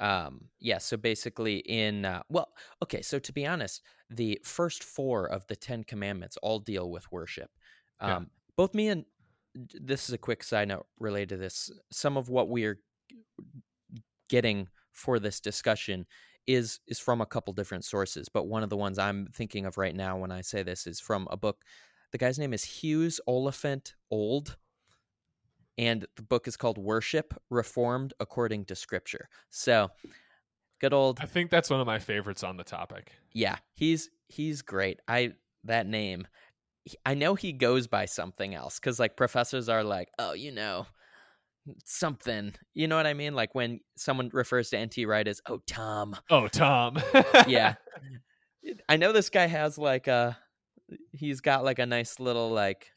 [0.00, 2.48] Um yeah, so basically in uh, well,
[2.82, 7.10] okay, so to be honest, the first 4 of the 10 commandments all deal with
[7.12, 7.50] worship.
[8.00, 8.20] Um yeah.
[8.56, 9.04] both me and
[9.54, 11.70] this is a quick side note related to this.
[11.90, 12.80] Some of what we're
[14.28, 16.06] getting for this discussion
[16.46, 19.76] is is from a couple different sources, but one of the ones I'm thinking of
[19.76, 21.64] right now when I say this is from a book.
[22.12, 24.56] The guy's name is Hughes Oliphant Old
[25.78, 29.28] and the book is called Worship Reformed According to Scripture.
[29.50, 29.90] So,
[30.80, 33.12] good old I think that's one of my favorites on the topic.
[33.32, 35.00] Yeah, he's he's great.
[35.08, 35.34] I
[35.64, 36.26] that name
[37.04, 40.86] I know he goes by something else cuz like professors are like, "Oh, you know,
[41.84, 43.34] something." You know what I mean?
[43.34, 46.98] Like when someone refers to NT Wright as, "Oh, Tom." Oh, Tom.
[47.48, 47.74] yeah.
[48.88, 50.38] I know this guy has like a
[51.12, 52.92] he's got like a nice little like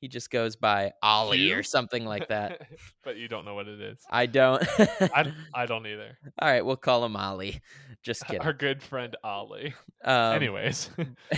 [0.00, 2.68] he just goes by Ollie or something like that.
[3.04, 3.98] but you don't know what it is.
[4.08, 4.62] I don't.
[4.78, 6.16] I, I don't either.
[6.38, 7.60] All right, we'll call him Ollie.
[8.02, 8.42] Just kidding.
[8.42, 9.74] Our good friend Ollie.
[10.04, 10.90] Um, Anyways.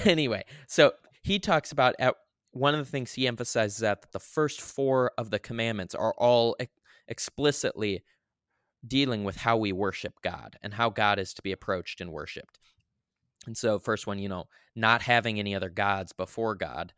[0.05, 0.93] anyway, so
[1.23, 2.15] he talks about at
[2.53, 6.15] one of the things he emphasizes that, that the first four of the commandments are
[6.19, 6.73] all ex-
[7.09, 8.03] explicitly
[8.87, 12.59] dealing with how we worship God and how God is to be approached and worshiped.
[13.47, 14.45] And so, first one, you know,
[14.77, 16.93] not having any other gods before God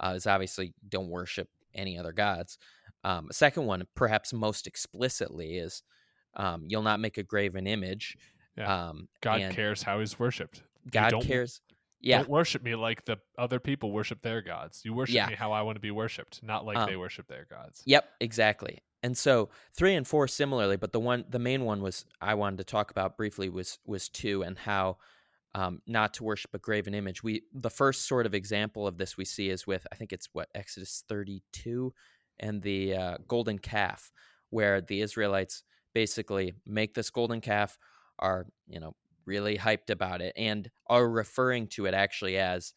[0.00, 2.58] uh, is obviously don't worship any other gods.
[3.04, 5.82] Um, second one, perhaps most explicitly, is
[6.34, 8.16] um, you'll not make a graven image.
[8.56, 8.88] Yeah.
[8.88, 10.62] Um, God cares how he's worshipped.
[10.90, 11.60] God cares.
[12.02, 14.80] Yeah, Don't worship me like the other people worship their gods.
[14.84, 15.26] You worship Yeah.
[15.26, 17.82] me how I want to be worshipped, not like Um, they worship their gods.
[17.84, 18.78] Yep, exactly.
[19.02, 22.56] And so three and four similarly, but the one the main one was I wanted
[22.58, 24.96] to talk about briefly was was two and how
[25.54, 27.22] um, not to worship a graven image.
[27.22, 30.28] We the first sort of example of this we see is with I think it's
[30.32, 31.92] what Exodus thirty two
[32.38, 34.10] and the uh, golden calf,
[34.50, 35.62] where the Israelites
[35.94, 37.78] basically make this golden calf,
[38.18, 38.94] are you know
[39.26, 42.72] really hyped about it, and are referring to it actually as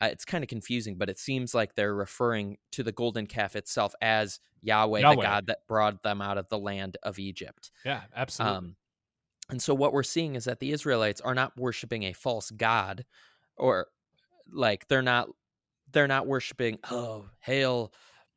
[0.00, 3.56] uh, it's kind of confusing, but it seems like they're referring to the golden calf
[3.56, 7.70] itself as Yahweh, the God that brought them out of the land of Egypt.
[7.84, 8.56] Yeah, absolutely.
[8.58, 8.76] Um,
[9.48, 13.04] and so what we're seeing is that the Israelites are not worshiping a false god,
[13.56, 13.86] or
[14.50, 15.28] like they're not
[15.92, 16.78] they're not worshiping.
[16.90, 17.92] Oh, hail!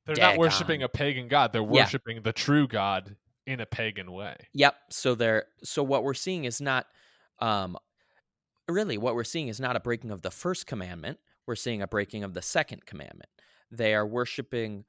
[0.06, 1.52] They're not worshiping a pagan god.
[1.54, 1.84] They're Yeah.
[1.84, 4.36] worshiping the true God in a pagan way.
[4.54, 4.76] Yep.
[4.92, 6.88] So they're so what we're seeing is not
[7.40, 7.78] um
[8.68, 11.20] really what we're seeing is not a breaking of the first commandment.
[11.48, 13.30] We're seeing a breaking of the second commandment.
[13.72, 14.86] They are worshiping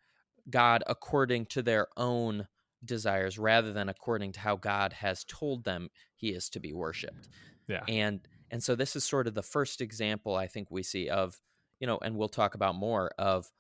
[0.50, 2.46] God according to their own
[2.84, 7.28] desires rather than according to how God has told them he is to be worshiped.
[7.68, 7.84] Yeah.
[7.88, 11.40] And and so this is sort of the first example I think we see of,
[11.78, 13.50] you know, and we'll talk about more of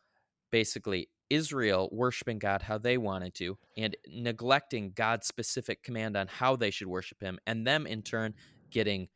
[0.50, 6.56] basically Israel worshiping God how they wanted to and neglecting God's specific command on how
[6.56, 8.34] they should worship him and them in turn
[8.70, 9.08] getting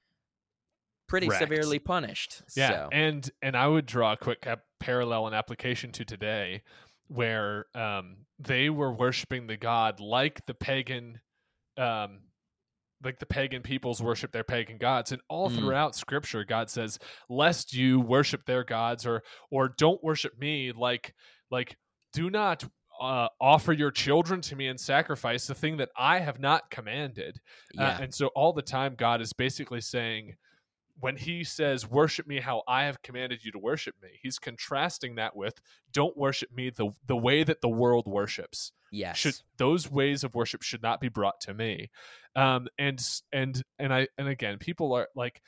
[1.08, 1.42] pretty Wrecked.
[1.42, 2.42] severely punished.
[2.56, 4.46] Yeah, So, and and I would draw a quick
[4.78, 6.62] parallel and application to today,
[7.08, 11.20] where um, they were worshiping the god like the pagan,
[11.76, 12.20] um,
[13.02, 15.56] like the pagan peoples worship their pagan gods, and all Mm.
[15.56, 21.14] throughout Scripture, God says, "Lest you worship their gods, or or don't worship me, like
[21.50, 21.76] like
[22.12, 22.64] do not."
[23.00, 27.40] Uh, offer your children to me and sacrifice the thing that I have not commanded.
[27.76, 30.36] Uh, and so all the time, God is basically saying,
[31.00, 35.16] when he says, worship me how I have commanded you to worship me, he's contrasting
[35.16, 35.60] that with,
[35.92, 38.72] don't worship me the, the way that the world worships.
[38.90, 39.18] yes.
[39.18, 41.90] Should those ways of worship should not be brought to me.
[42.36, 45.42] Um, and, and, and I, and again, people are like,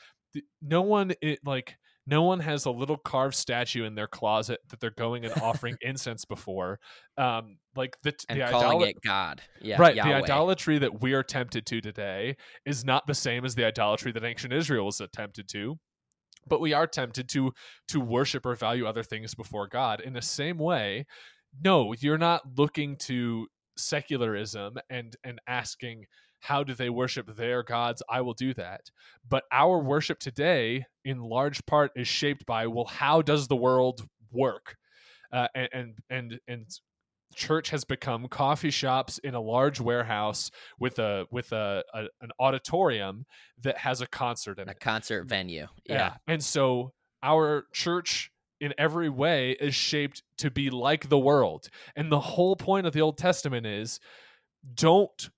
[0.61, 4.81] no one, it, like, no one has a little carved statue in their closet that
[4.81, 6.79] they're going and offering incense before.
[7.19, 9.43] Um, like the, and the calling it God.
[9.61, 9.81] Yeah.
[9.81, 9.95] right.
[9.95, 10.09] Yahweh.
[10.09, 14.13] The idolatry that we are tempted to today is not the same as the idolatry
[14.13, 15.79] that ancient Israel was tempted to.
[16.49, 17.53] But we are tempted to
[17.89, 20.01] to worship or value other things before God.
[20.01, 21.07] In the same way,
[21.63, 26.07] no, you're not looking to secularism and and asking
[26.41, 28.91] how do they worship their gods i will do that
[29.29, 34.07] but our worship today in large part is shaped by well how does the world
[34.33, 34.77] work
[35.33, 36.67] uh, and and and, and
[37.35, 42.31] church has become coffee shops in a large warehouse with a with a, a an
[42.41, 43.27] auditorium
[43.63, 44.81] that has a concert in a it.
[44.81, 45.67] concert venue.
[45.85, 46.15] Yeah.
[46.27, 51.69] And so our church in every way is shaped to be like the world.
[51.95, 54.01] And the whole point of the Old Testament is
[54.75, 55.29] don't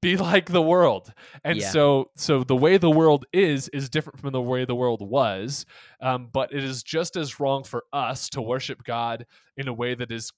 [0.00, 1.12] be like the world.
[1.42, 1.70] And Yeah.
[1.70, 5.66] so so the way the world is is different from the way the world was.
[6.00, 9.94] Um, but it is just as wrong for us to worship God in a way
[9.96, 10.30] that is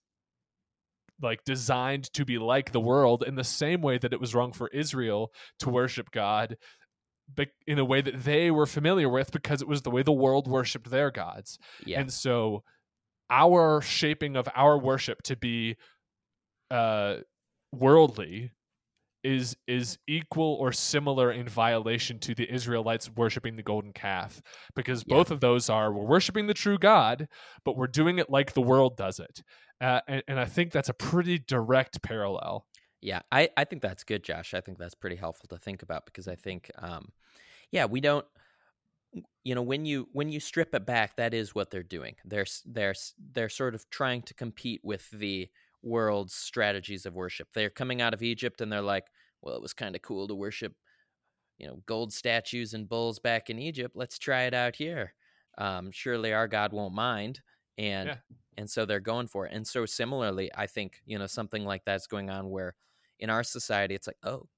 [1.23, 4.53] like designed to be like the world in the same way that it was wrong
[4.53, 6.57] for Israel to worship God
[7.67, 10.49] in a way that they were familiar with because it was the way the world
[10.49, 11.59] worshipped their gods.
[11.87, 12.01] Yeah.
[12.01, 12.65] And so
[13.31, 15.77] our shaping of our worship to be
[16.71, 17.17] uh
[17.73, 18.51] worldly
[19.23, 24.41] is is equal or similar in violation to the Israelites worshiping the golden calf
[24.75, 25.17] because Yeah.
[25.17, 27.29] both of those are we're worshiping the true God
[27.65, 29.43] but we're doing it like the world does it
[29.81, 32.67] uh, and, and I think that's a pretty direct parallel
[33.01, 34.55] Yeah, I, I think that's good, Josh.
[34.55, 37.13] I think that's pretty helpful to think about because I think, um,
[37.71, 38.27] yeah, we don't,
[39.45, 42.15] you know, when you when you strip it back, that is what they're doing.
[42.25, 42.95] They're they're
[43.33, 45.49] they're sort of trying to compete with the
[45.83, 47.49] world's strategies of worship.
[47.55, 49.07] They're coming out of Egypt and they're like,
[49.43, 50.75] well, it was kind of cool to worship,
[51.59, 53.97] you know, gold statues and bulls back in Egypt.
[53.97, 55.15] Let's try it out here.
[55.59, 57.41] Um, surely our God won't mind,
[57.81, 58.17] and Yeah.
[58.59, 59.53] and so they're going for it.
[59.53, 62.75] And so similarly, I think you know something like that's going on where
[63.19, 64.49] in our society it's like, oh,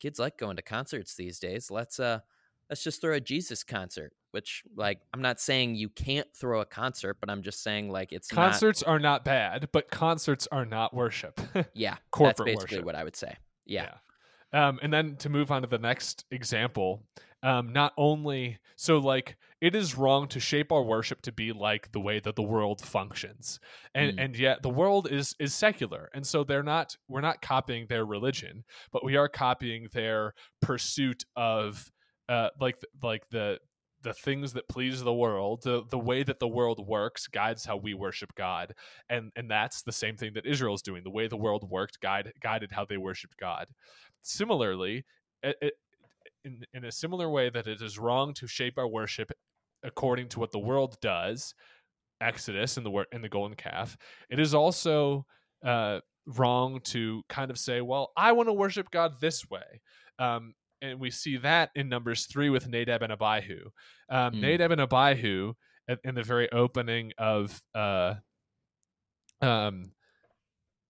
[0.00, 1.70] kids like going to concerts these days.
[1.70, 2.20] Let's uh
[2.68, 4.12] let's just throw a Jesus concert.
[4.32, 8.12] Which, like, I'm not saying you can't throw a concert, but I'm just saying like
[8.12, 11.40] it's concerts not, are not bad, but concerts are not worship.
[11.74, 12.86] yeah, corporate that's basically worship.
[12.86, 13.36] what I would say.
[13.66, 13.96] Yeah.
[14.52, 14.68] yeah.
[14.68, 17.04] Um, and then to move on to the next example,
[17.42, 21.92] um, not only so like it is wrong to shape our worship to be like
[21.92, 23.58] the way that the world functions
[23.94, 24.24] and Mm.
[24.24, 28.04] and yet the world is is secular and so they're not we're not copying their
[28.04, 31.90] religion but we are copying their pursuit of
[32.28, 33.58] uh like like the
[34.02, 37.76] the things that please the world the the way that the world works guides how
[37.76, 38.74] we worship god
[39.10, 42.32] and and that's the same thing that israel's doing the way the world worked guide,
[42.42, 43.68] guided how they worshiped god
[44.22, 45.04] similarly
[45.42, 45.74] it, it,
[46.44, 49.30] in, in a similar way that it is wrong to shape our worship
[49.82, 51.54] according to what the world does
[52.20, 53.96] exodus and the and the golden calf.
[54.28, 55.24] It is also
[55.64, 59.80] uh, wrong to kind of say well i want to worship god this way.
[60.18, 63.70] Um, and we see that in numbers three with nadab and abihu.
[64.10, 64.40] Um, Mm.
[64.40, 65.54] nadab and abihu
[65.88, 68.14] at, in the very opening of uh,
[69.40, 69.92] um,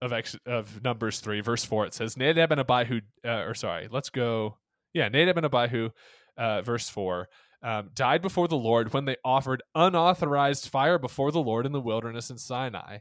[0.03, 3.89] of ex- of numbers three verse four it says nadab and abihu uh, or sorry
[3.91, 4.57] let's go
[4.93, 5.91] yeah nadab and abihu
[6.37, 7.29] uh, verse four
[7.63, 11.81] um, died before the lord when they offered unauthorized fire before the lord in the
[11.81, 12.99] wilderness in sinai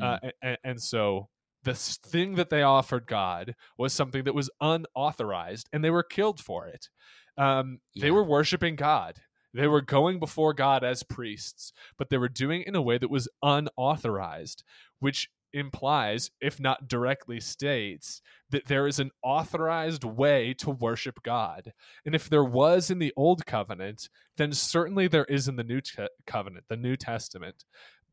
[0.00, 1.28] uh, and, and so
[1.62, 6.40] the thing that they offered God was something that was unauthorized, and they were killed
[6.40, 6.88] for it.
[7.36, 9.18] Um, They were worshiping God.
[9.52, 12.96] They were going before God as priests, but they were doing it in a way
[12.98, 14.62] that was unauthorized,
[15.00, 21.72] which implies, if not directly states, that there is an authorized way to worship God.
[22.04, 25.80] And if there was in the Old Covenant, then certainly there is in the New
[25.80, 27.64] Te- Covenant, the New Testament.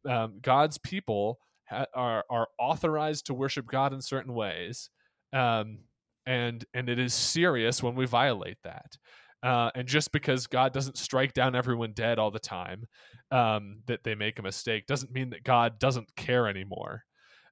[0.08, 4.90] Um, God's people ha- are are authorized to worship God in certain ways,
[5.34, 5.80] um,
[6.26, 8.98] and and it is serious when we violate that.
[9.44, 12.88] Uh, and just because God doesn't strike down everyone dead all the time,
[13.32, 17.04] um, that they make a mistake, doesn't mean that God doesn't care anymore.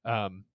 [0.05, 0.45] Um,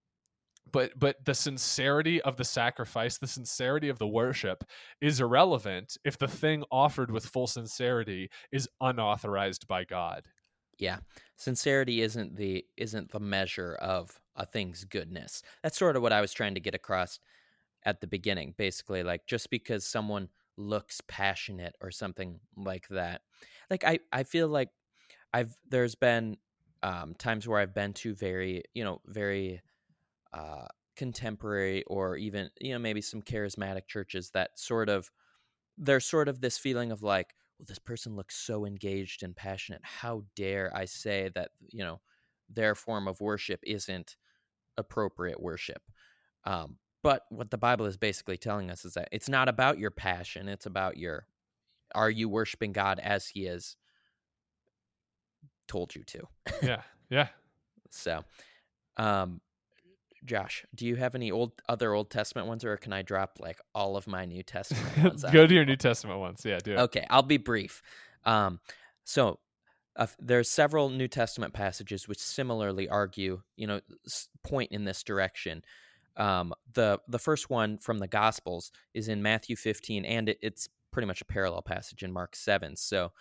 [0.73, 4.65] but but the sincerity of the sacrifice, the sincerity of the worship,
[5.01, 10.29] is irrelevant if the thing offered with full sincerity is unauthorized by God.
[10.79, 10.99] yeah
[11.37, 16.21] sincerity isn't the isn't the measure of a thing's goodness that's sort of what i
[16.21, 17.19] was trying to get across
[17.85, 23.23] at the beginning basically like just because someone looks passionate or something like that
[23.71, 24.69] like i i feel like
[25.33, 26.37] i've there's been
[26.83, 29.61] um times where i've been to very you know very
[30.33, 30.67] uh
[30.97, 35.11] contemporary or even you know maybe some charismatic churches that sort of
[35.79, 39.81] there's sort of this feeling of like well this person looks so engaged and passionate.
[39.83, 42.01] How dare i say that you know
[42.49, 44.17] their form of worship isn't
[44.77, 45.83] appropriate worship.
[46.45, 49.91] Um, but what the bible is basically telling us is that it's not about your
[49.91, 51.27] passion it's about your
[51.95, 53.77] are you worshiping god as he has
[55.71, 56.21] told you to
[56.63, 57.29] Yeah, yeah.
[57.91, 58.25] so
[58.97, 59.41] um
[60.25, 63.59] josh do you have any old other old testament ones or can i drop like
[63.75, 65.25] all of my new testament ones?
[65.33, 66.43] Go to your New Testament ones.
[66.45, 66.79] Yeah, do it.
[66.79, 67.83] Okay, I'll be brief.
[68.25, 68.61] Um,
[69.05, 69.39] so
[69.97, 75.03] uh, there's several New Testament passages which similarly argue, you know, s- point in this
[75.03, 75.63] direction.
[76.17, 80.69] Um, the the first one from the Gospels is in Matthew 15, and it, it's
[80.91, 82.77] pretty much a parallel passage in Mark 7.
[82.77, 83.13] So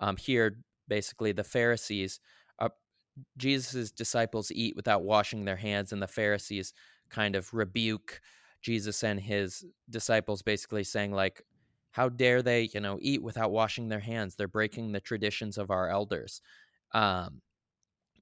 [0.00, 2.20] um, here, basically, the Pharisees,
[2.58, 2.70] uh,
[3.36, 6.72] Jesus' disciples eat without washing their hands, and the Pharisees
[7.10, 8.20] kind of rebuke
[8.62, 11.42] Jesus and his disciples, basically saying like,
[11.90, 14.34] how dare they you know eat without washing their hands?
[14.34, 16.42] They're breaking the traditions of our elders.
[16.92, 17.42] Um,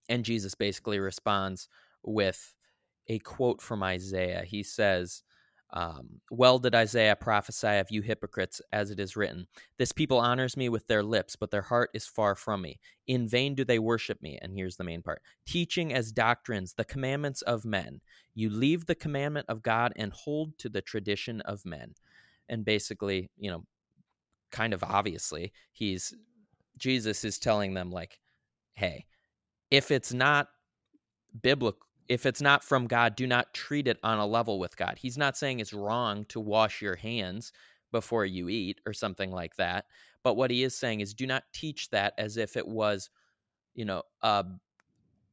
[0.09, 1.69] and jesus basically responds
[2.03, 2.55] with
[3.09, 4.43] a quote from isaiah.
[4.45, 5.23] He says
[5.73, 9.47] um, well did isaiah prophesy of you hypocrites as it is written.
[9.79, 12.79] This people honors me with their lips but their heart is far from me.
[13.07, 14.39] In vain do they worship me.
[14.41, 18.01] And here's the main part teaching as doctrines the commandments of men.
[18.35, 21.95] You leave the commandment of god and hold to the tradition of men.
[22.49, 23.65] And basically you know
[24.53, 26.15] kind of obviously he's
[26.79, 28.21] jesus is telling them like
[28.75, 29.05] hey
[29.71, 30.49] if it's not
[31.43, 34.99] biblical if it's not from god do not treat it on a level with god
[34.99, 37.53] he's not saying it's wrong to wash your hands
[37.93, 39.87] before you eat or something like that
[40.23, 43.11] but what he is saying is do not teach that as if it was
[43.75, 44.45] you know a,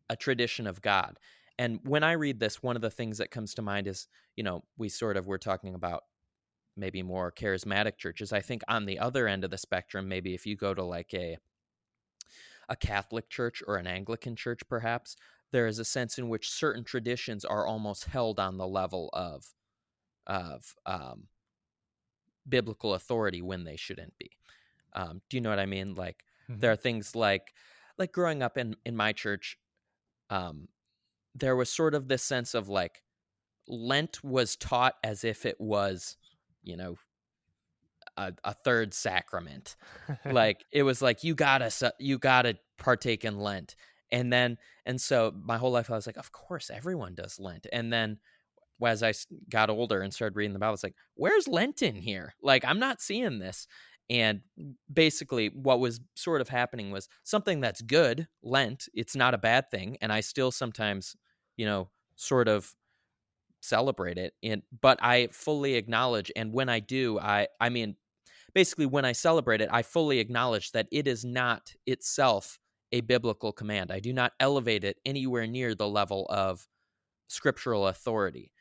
[0.10, 1.18] a tradition of god
[1.58, 4.44] and when i read this one of the things that comes to mind is you
[4.44, 6.04] know we sort of were talking about
[6.76, 8.34] maybe more charismatic churches.
[8.34, 11.14] I think on the other end of the spectrum, maybe if you go to like
[11.14, 11.38] a
[12.70, 15.18] a Catholic church or an Anglican church, perhaps
[15.54, 19.46] there is a sense in which certain traditions are almost held on the level of
[20.28, 21.30] of um,
[22.48, 24.32] biblical authority when they shouldn't be.
[24.94, 25.96] Um, do you know what I mean?
[25.96, 26.60] Like Mhm.
[26.60, 27.54] there are things like
[27.98, 29.58] like growing up in in my church,
[30.30, 30.68] um,
[31.36, 33.04] there was sort of this sense of like
[33.68, 36.18] Lent was taught as if it was,
[36.64, 36.98] you know,
[38.18, 39.76] a, a third sacrament.
[40.26, 43.76] like it was like you gotta su- you gotta partake in Lent,
[44.14, 47.68] and then and so my whole life I was like, of course everyone does Lent,
[47.74, 48.20] and then
[48.86, 49.14] as i
[49.50, 52.36] got older and started reading the Bible, it's like, where's Lent in here?
[52.42, 53.68] Like I'm not seeing this.
[54.10, 54.42] And
[54.92, 58.88] basically, what was sort of happening was something that's good, Lent.
[58.94, 61.16] It's not a bad thing, and I still sometimes,
[61.58, 62.74] you know, sort of
[63.62, 64.34] celebrate it.
[64.44, 67.96] And but I fully acknowledge, and when I do, I I mean,
[68.54, 72.60] basically, when I celebrate it, I fully acknowledge that it is not itself
[72.94, 73.92] a biblical command.
[73.92, 76.66] I do not elevate it anywhere near the level of
[77.28, 78.54] scriptural authority.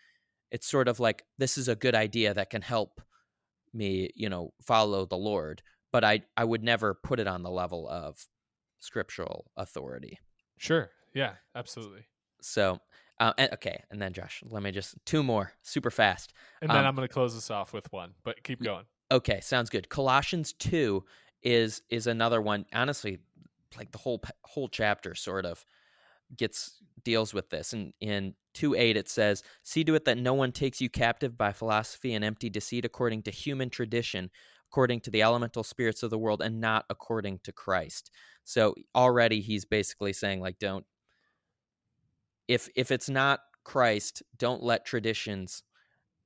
[0.50, 3.00] It's sort of like this is a good idea that can help
[3.72, 5.62] me, you know, follow the Lord,
[5.92, 8.26] but I I would never put it on the level of
[8.80, 10.18] scriptural authority.
[10.58, 10.90] Sure.
[11.14, 12.06] Yeah, absolutely.
[12.40, 12.80] So,
[13.20, 16.32] uh, and, okay, and then Josh, let me just two more super fast.
[16.60, 18.84] And then Um, I'm going to close this off with one, but keep going.
[19.10, 19.88] Okay, sounds good.
[19.88, 21.04] Colossians 2
[21.42, 22.64] is is another one.
[22.72, 23.18] Honestly,
[23.76, 25.64] like the whole whole chapter sort of
[26.36, 27.72] gets deals with this.
[27.72, 31.36] And in 2 8 it says, See to it that no one takes you captive
[31.36, 34.30] by philosophy and empty deceit according to human tradition,
[34.70, 38.10] according to the elemental spirits of the world, and not according to Christ.
[38.44, 40.84] So already he's basically saying, like, don't
[42.48, 45.62] if if it's not Christ, don't let traditions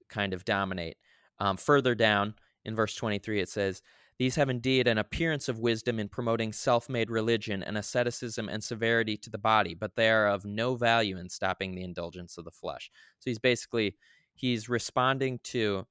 [0.08, 0.96] kind of dominate.
[1.38, 2.34] Um, further down
[2.64, 3.82] in verse 23, it says,
[4.18, 8.64] These have indeed an appearance of wisdom in promoting self made religion and asceticism and
[8.64, 12.44] severity to the body, but they are of no value in stopping the indulgence of
[12.44, 12.90] the flesh.
[13.18, 13.96] So he's basically
[14.34, 15.86] he's responding to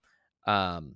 [0.48, 0.96] um,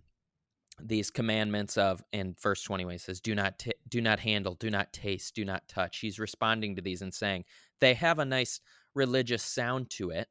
[0.81, 4.69] these commandments of in verse 20 he says do not ta do not handle do
[4.69, 7.43] not taste do not touch he's responding to these and saying
[7.81, 8.61] they have a nice
[8.95, 10.27] religious sound to it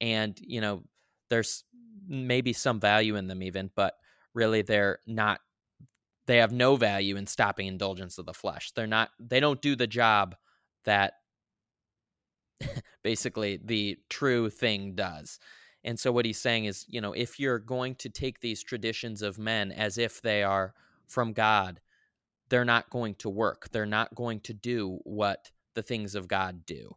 [0.00, 0.84] and you know
[1.30, 1.64] there's
[2.06, 3.94] maybe some value in them even but
[4.34, 5.40] really they're not
[6.26, 8.72] they have no value in stopping indulgence of the flesh.
[8.72, 10.36] They're not they don't do the job
[10.84, 11.14] that
[13.02, 15.38] basically the true thing does.
[15.84, 19.22] And so what he's saying is you know if you're going to take these traditions
[19.22, 20.74] of men as if they are
[21.06, 21.80] from god
[22.48, 23.68] they're not going to work.
[23.70, 26.96] They're not going to do what the things of god do.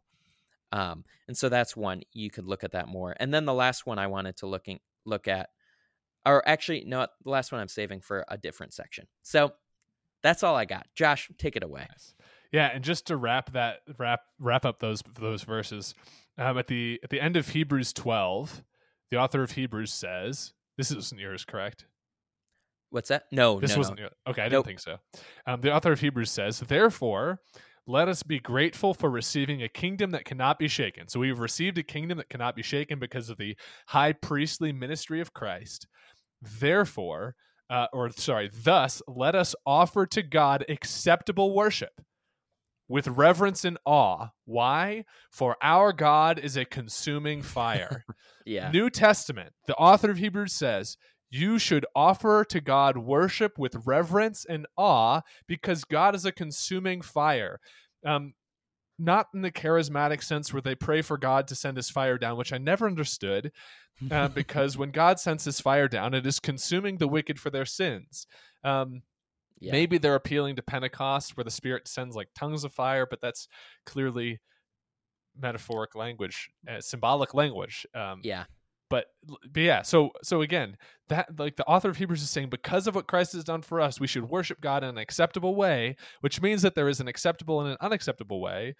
[0.72, 3.14] Um, and so that's one you could look at that more.
[3.18, 5.50] And then the last one I wanted to looking look at,
[6.26, 9.06] or actually no, the last one I'm saving for a different section.
[9.22, 9.52] So
[10.22, 10.86] that's all I got.
[10.94, 11.86] Josh, take it away.
[11.90, 12.14] Nice.
[12.52, 15.94] Yeah, and just to wrap that wrap wrap up those those verses,
[16.36, 18.64] um, at the at the end of Hebrews 12,
[19.10, 21.86] the author of Hebrews says, "This isn't yours, correct?
[22.90, 23.26] What's that?
[23.30, 24.02] No, This no, wasn't no.
[24.04, 24.12] yours.
[24.26, 24.66] Okay, I didn't Nope.
[24.66, 24.98] think so."
[25.46, 27.40] Um, the author of Hebrews says, "Therefore."
[27.90, 31.08] Let us be grateful for receiving a kingdom that cannot be shaken.
[31.08, 33.56] So we've received a kingdom that cannot be shaken because of the
[33.88, 35.88] high priestly ministry of Christ.
[36.40, 37.34] Therefore,
[37.68, 42.00] uh, or sorry, thus let us offer to God acceptable worship
[42.86, 44.28] with reverence and awe.
[44.44, 45.04] Why?
[45.32, 48.04] For our God is a consuming fire.
[48.46, 50.96] Yeah, New Testament, the author of Hebrews says,
[51.30, 57.02] you should offer to God worship with reverence and awe because God is a consuming
[57.02, 57.60] fire.
[58.04, 58.34] Um,
[58.98, 62.36] not in the charismatic sense where they pray for God to send his fire down,
[62.36, 63.52] which I never understood,
[64.10, 67.64] uh, because when God sends his fire down, it is consuming the wicked for their
[67.64, 68.26] sins.
[68.62, 69.02] Um,
[69.60, 69.72] yeah.
[69.72, 73.46] Maybe they're appealing to Pentecost where the Spirit sends like tongues of fire, but that's
[73.84, 74.40] clearly
[75.38, 77.86] metaphoric language, uh, symbolic language.
[77.94, 78.44] Um, yeah,
[78.90, 80.76] but, but yeah, so so again,
[81.08, 83.80] that like the author of Hebrews is saying, because of what Christ has done for
[83.80, 87.08] us, we should worship God in an acceptable way, which means that there is an
[87.08, 88.74] acceptable and an unacceptable way.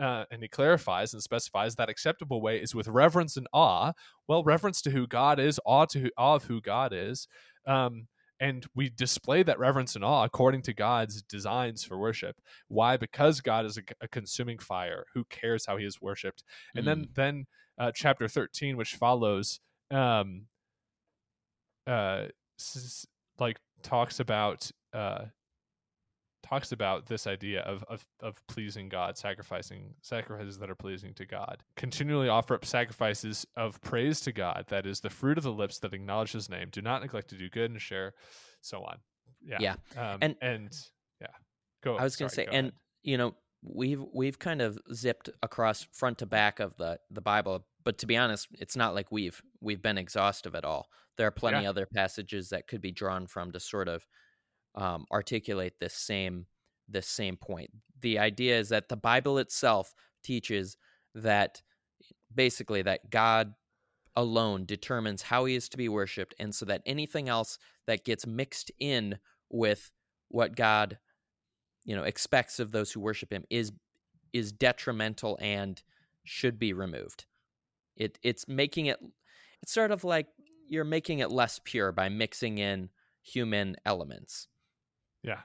[0.00, 3.92] Uh, and he clarifies and specifies that acceptable way is with reverence and awe.
[4.26, 7.28] Well, reverence to who God is, awe to who, awe of who God is.
[7.64, 8.08] Um,
[8.40, 12.40] and we display that reverence and awe according to God's designs for worship.
[12.66, 12.96] Why?
[12.96, 15.04] Because God is a, a consuming fire.
[15.14, 16.42] Who cares how He is worshipped?
[16.74, 17.46] And then, then
[17.78, 19.60] uh, chapter thirteen, which follows,
[19.90, 20.46] um,
[21.86, 22.26] uh,
[22.58, 23.06] s-
[23.38, 25.24] like talks about uh,
[26.42, 31.26] talks about this idea of, of of pleasing God, sacrificing sacrifices that are pleasing to
[31.26, 31.62] God.
[31.76, 35.78] Continually offer up sacrifices of praise to God, that is the fruit of the lips
[35.80, 36.68] that acknowledge His name.
[36.70, 38.12] Do not neglect to do good and share,
[38.60, 38.98] so on.
[39.46, 39.74] Yeah, Yeah.
[40.12, 40.72] um, And- and
[41.20, 41.26] yeah,
[41.82, 41.96] go.
[41.96, 42.74] I was going to say, go and ahead.
[43.02, 43.34] you know,
[43.64, 48.06] we've we've kind of zipped across front to back of the the Bible, but to
[48.06, 50.88] be honest, it's not like we've we've been exhaustive at all.
[51.16, 51.70] There are plenty Yeah.
[51.70, 54.06] other passages that could be drawn from to sort of
[54.74, 56.46] um, articulate this same
[56.88, 57.70] this same point.
[58.00, 60.76] The idea is that the Bible itself teaches
[61.14, 61.62] that
[62.34, 63.54] basically that God
[64.16, 68.26] alone determines how he is to be worshiped and so that anything else that gets
[68.26, 69.18] mixed in
[69.50, 69.90] with
[70.28, 70.98] what God
[71.84, 73.72] you know expects of those who worship him is
[74.32, 75.82] is detrimental and
[76.24, 77.26] should be removed.
[77.96, 78.98] It it's making it
[79.62, 80.26] it's sort of like
[80.66, 82.90] you're making it less pure by mixing in
[83.22, 84.48] human elements.
[85.22, 85.40] Yeah.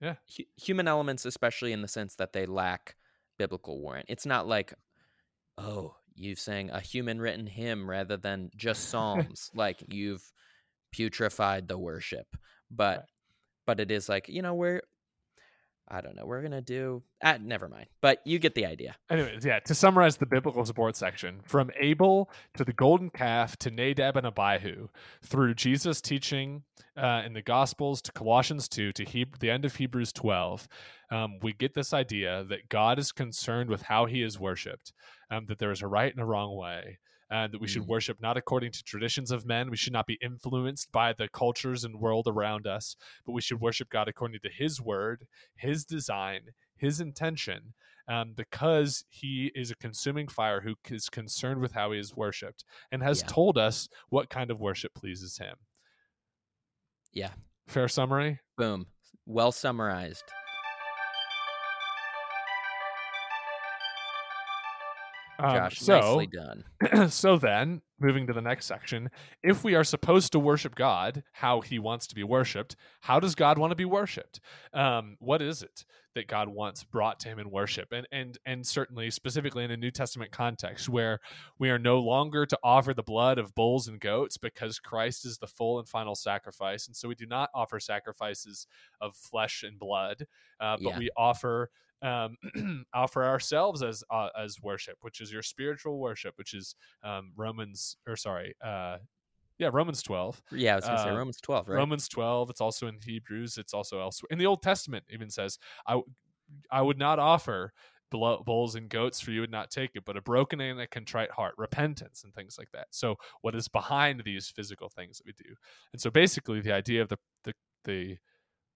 [0.00, 0.16] Yeah.
[0.38, 2.96] H- human elements especially in the sense that they lack
[3.38, 4.06] biblical warrant.
[4.08, 4.74] It's not like
[5.56, 10.32] oh, you've sang a human written hymn rather than just psalms like you've
[10.94, 12.26] putrefied the worship.
[12.70, 13.06] But right.
[13.66, 14.82] but it is like, you know, we're
[15.92, 16.24] I don't know.
[16.24, 17.02] We're gonna do.
[17.22, 17.86] Ah, never mind.
[18.00, 18.94] But you get the idea.
[19.10, 19.58] Anyways, yeah.
[19.60, 24.26] To summarize the biblical support section, from Abel to the golden calf to Nadab and
[24.26, 24.88] Abihu,
[25.24, 26.62] through Jesus' teaching
[26.96, 30.68] uh, in the Gospels to Colossians two to he- the end of Hebrews twelve,
[31.10, 34.92] um, we get this idea that God is concerned with how He is worshipped,
[35.30, 36.98] um, that there is a right and a wrong way,
[37.30, 37.88] and that we should mm.
[37.88, 39.70] worship not according to traditions of men.
[39.70, 43.60] We should not be influenced by the cultures and world around us, but we should
[43.60, 46.40] worship God according to His word, His design,
[46.76, 47.74] His intention,
[48.08, 52.64] um, because He is a consuming fire who is concerned with how He is worshipped
[52.90, 53.28] and has yeah.
[53.28, 55.56] told us what kind of worship pleases Him.
[57.12, 57.30] Yeah.
[57.68, 58.40] Fair summary?
[58.56, 58.86] Boom.
[59.26, 60.24] Well summarized.
[65.42, 67.08] Um, Josh, so, nicely done.
[67.10, 69.10] so then, moving to the next section,
[69.42, 73.34] if we are supposed to worship God how He wants to be worshipped, how does
[73.34, 74.40] God want to be worshipped?
[74.72, 75.84] Um, what is it
[76.14, 77.92] that God wants brought to Him in worship?
[77.92, 81.20] And and and certainly, specifically in a New Testament context, where
[81.58, 85.38] we are no longer to offer the blood of bulls and goats because Christ is
[85.38, 88.66] the full and final sacrifice, and so we do not offer sacrifices
[89.00, 90.26] of flesh and blood,
[90.60, 90.98] uh, but yeah.
[90.98, 91.70] we offer
[92.02, 92.36] um,
[92.94, 97.96] offer ourselves as uh, as worship, which is your spiritual worship, which is um, Romans
[98.06, 98.98] or sorry, uh,
[99.58, 100.42] yeah, Romans twelve.
[100.50, 101.76] Yeah, I was gonna uh, say Romans twelve, right?
[101.76, 102.50] Romans twelve.
[102.50, 103.58] It's also in Hebrews.
[103.58, 105.04] It's also elsewhere in the Old Testament.
[105.10, 106.00] Even says, "I
[106.70, 107.72] I would not offer."
[108.10, 111.30] bulls and goats for you would not take it but a broken and a contrite
[111.30, 115.32] heart repentance and things like that so what is behind these physical things that we
[115.32, 115.54] do
[115.92, 117.52] and so basically the idea of the the,
[117.84, 118.16] the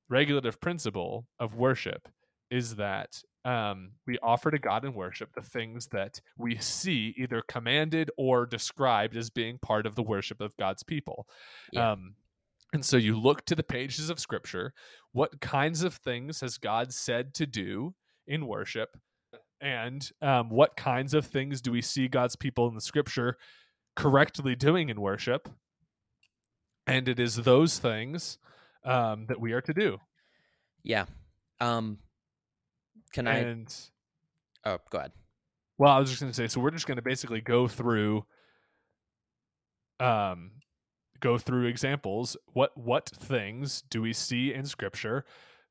[0.09, 2.09] regulative principle of worship
[2.55, 7.43] is that um, we offer to God in worship the things that we see either
[7.49, 11.27] commanded or described as being part of the worship of God's people.
[11.73, 11.91] Yeah.
[11.91, 12.15] Um,
[12.73, 14.73] and so you look to the pages of Scripture.
[15.11, 17.95] What kinds of things has God said to do
[18.29, 18.97] in worship?
[19.61, 23.37] And um, what kinds of things do we see God's people in the Scripture
[23.97, 25.49] correctly doing in worship?
[26.87, 28.39] And it is those things
[28.85, 29.99] um, that we are to do.
[30.85, 31.07] Yeah.
[31.61, 31.99] Um,
[33.15, 33.75] can and,
[34.65, 34.71] I?
[34.71, 35.13] Oh, go ahead.
[35.79, 38.25] Well, I was just going to say, so we're just going to basically go through,
[40.01, 40.51] um,
[41.21, 42.37] go through examples.
[42.53, 45.25] What what things do we see in Scripture?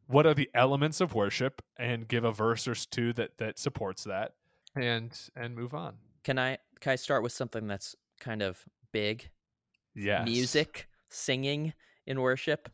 [0.07, 1.61] What are the elements of worship?
[1.77, 4.33] And give a verse or two that that supports that,
[4.75, 5.95] and and move on.
[6.23, 8.63] Can I can I start with something that's kind of
[8.93, 9.29] big?
[9.95, 11.73] Yeah, music, singing
[12.07, 12.69] in worship.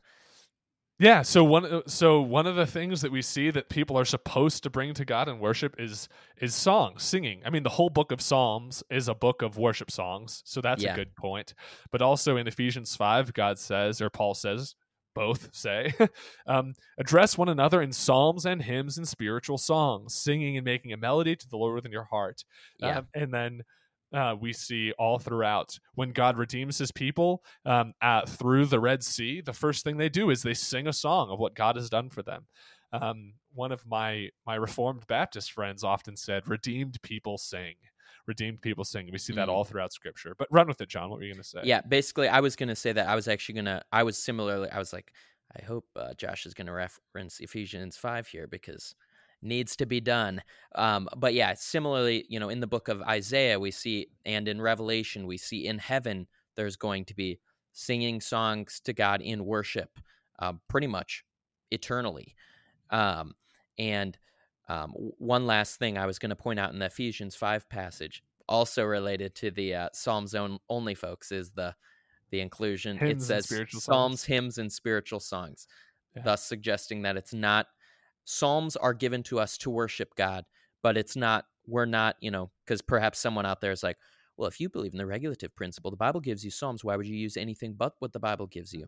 [0.99, 4.03] Yeah, so one uh, so one of the things that we see that people are
[4.03, 6.09] supposed to bring to God in worship is
[6.41, 7.41] is song, singing.
[7.45, 10.83] I mean, the whole book of Psalms is a book of worship songs, so that's
[10.83, 10.91] yeah.
[10.91, 11.53] a good point.
[11.91, 14.75] But also in Ephesians 5, God says or Paul says,
[15.15, 15.93] both say,
[16.47, 20.97] um, address one another in psalms and hymns and spiritual songs, singing and making a
[20.97, 22.43] melody to the Lord within your heart.
[22.79, 22.99] Yeah.
[22.99, 23.61] Um, and then
[24.13, 29.03] uh, we see all throughout when God redeems his people um, at, through the Red
[29.03, 31.89] Sea, the first thing they do is they sing a song of what God has
[31.89, 32.45] done for them.
[32.91, 37.75] Um, one of my my Reformed Baptist friends often said, "Redeemed people sing."
[38.25, 39.09] Redeemed people sing.
[39.11, 39.51] We see that mm.
[39.51, 40.35] all throughout Scripture.
[40.37, 41.09] But run with it, John.
[41.09, 41.61] What were you going to say?
[41.63, 43.81] Yeah, basically, I was going to say that I was actually going to.
[43.91, 44.69] I was similarly.
[44.71, 45.11] I was like,
[45.59, 48.95] I hope uh, Josh is going to reference Ephesians five here because
[49.41, 50.41] needs to be done.
[50.75, 54.61] Um, but yeah, similarly, you know, in the book of Isaiah, we see, and in
[54.61, 57.39] Revelation, we see in heaven, there's going to be
[57.73, 59.99] singing songs to God in worship,
[60.39, 61.23] uh, pretty much
[61.71, 62.35] eternally.
[62.89, 63.33] Um,
[63.77, 64.17] and
[64.67, 68.23] um, one last thing I was going to point out in the Ephesians 5 passage,
[68.47, 70.35] also related to the uh, Psalms
[70.69, 71.75] only folks, is the
[72.31, 72.97] the inclusion.
[72.97, 74.23] Hymns it says Psalms, songs.
[74.23, 75.67] hymns, and spiritual songs,
[76.15, 76.21] yeah.
[76.23, 77.67] thus suggesting that it's not
[78.31, 80.45] Psalms are given to us to worship God,
[80.83, 83.97] but it's not, we're not, you know, because perhaps someone out there is like,
[84.37, 86.83] well, if you believe in the regulative principle, the Bible gives you Psalms.
[86.83, 88.85] Why would you use anything but what the Bible gives you?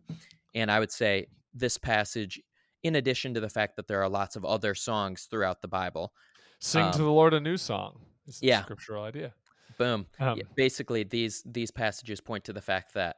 [0.54, 2.40] And I would say this passage,
[2.84, 6.12] in addition to the fact that there are lots of other songs throughout the Bible,
[6.60, 8.00] Sing Um, to the Lord a new song.
[8.28, 8.62] Is the yeah.
[8.62, 9.34] scriptural idea.
[9.76, 10.06] boom.
[10.20, 13.16] Um, Yeah, basically, these these passages point to the fact that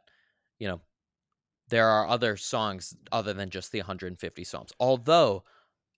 [0.59, 0.81] you know
[1.69, 4.73] there are other songs other than just the 150 psalms.
[4.81, 5.45] Although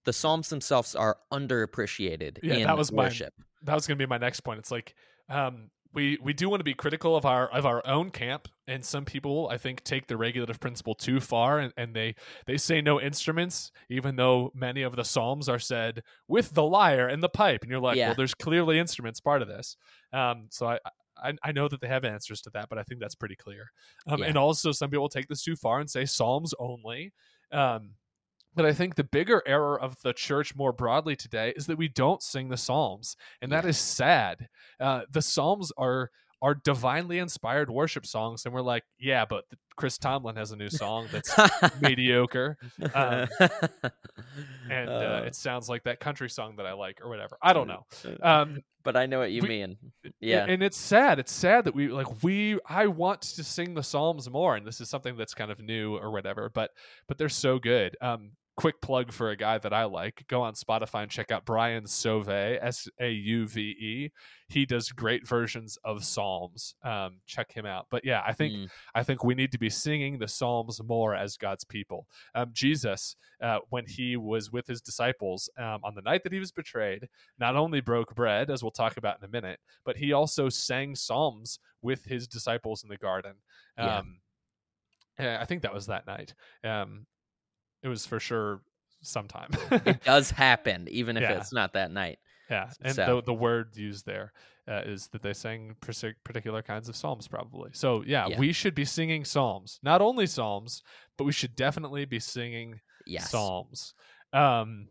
[0.06, 3.34] the psalms themselves are underappreciated Yeah, in that was my- worship.
[3.62, 4.58] that was going to be my next point.
[4.58, 4.94] It's like
[5.28, 8.84] um, we we do want to be critical of our of our own camp, and
[8.84, 12.14] some people I think take the regulative principle too far, and, and they
[12.46, 17.06] they say no instruments, even though many of the psalms are said with the lyre
[17.08, 18.08] and the pipe, and you're like, Yeah.
[18.08, 19.76] well, there's clearly instruments part of this.
[20.12, 20.78] Um, so I.
[21.18, 23.70] I, I know that they have answers to that, but I think that's pretty clear.
[24.06, 24.26] Um, Yeah.
[24.26, 27.14] And also, some people take this too far and say Psalms only.
[27.50, 27.92] Um,
[28.56, 31.88] but I think the bigger error of the church more broadly today is that we
[31.88, 34.48] don't sing the Psalms, and that is sad.
[34.80, 36.10] Uh, the Psalms are
[36.42, 39.44] are divinely inspired worship songs, and we're like, yeah, but
[39.76, 41.34] Chris Tomlin has a new song that's
[41.80, 42.58] mediocre,
[42.94, 43.26] um,
[44.70, 47.38] and uh, it sounds like that country song that I like or whatever.
[47.42, 47.86] I don't know.
[48.22, 49.76] Um, but I know what you we- mean.
[50.20, 50.44] Yeah.
[50.46, 51.18] and it's sad.
[51.18, 52.58] It's sad that we like we.
[52.66, 55.96] I want to sing the Psalms more, and this is something that's kind of new
[55.96, 56.50] or whatever.
[56.52, 56.70] But
[57.08, 57.96] but they're so good.
[58.00, 60.24] Um, quick plug for a guy that I like.
[60.28, 64.10] Go on Spotify and check out Brian Sauve, S A U V E.
[64.48, 66.74] He does great versions of Psalms.
[66.82, 67.86] Um, check him out.
[67.90, 71.14] But yeah, I think Mm, I think we need to be singing the Psalms more
[71.14, 72.06] as God's people.
[72.34, 76.38] Um, Jesus, uh, when he was with his disciples um, on the night that he
[76.38, 80.12] was betrayed, not only broke bread, as we'll talk about in a minute, but he
[80.12, 83.34] also sang Psalms with his disciples in the garden.
[83.76, 83.98] Yeah.
[83.98, 84.20] Um,
[85.18, 86.34] I think that was that night.
[86.62, 87.06] Um,
[87.82, 88.60] it was for sure
[89.02, 89.50] sometime.
[89.70, 91.32] it does happen, even if Yeah.
[91.38, 92.18] it's not that night.
[92.50, 94.32] Yeah, and So- the the word used there
[94.68, 97.70] uh, is that they sang particular kinds of psalms, probably.
[97.72, 98.38] So yeah, Yeah.
[98.38, 100.82] we should be singing psalms, not only psalms,
[101.16, 103.30] but we should definitely be singing Yes.
[103.30, 103.94] psalms.
[104.32, 104.88] Um,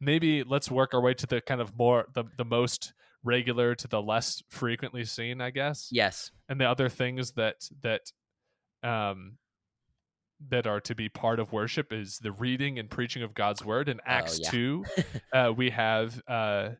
[0.00, 2.92] maybe let's work our way to the kind of more the the most
[3.24, 5.88] regular to the less frequently seen, I guess.
[5.90, 6.30] Yes.
[6.48, 8.02] And the other things that that
[8.82, 9.38] um
[10.48, 13.88] that are to be part of worship is the reading and preaching of God's word.
[13.88, 14.50] In Acts Oh, yeah.
[14.50, 14.84] 2,
[15.32, 16.70] uh, we have uh,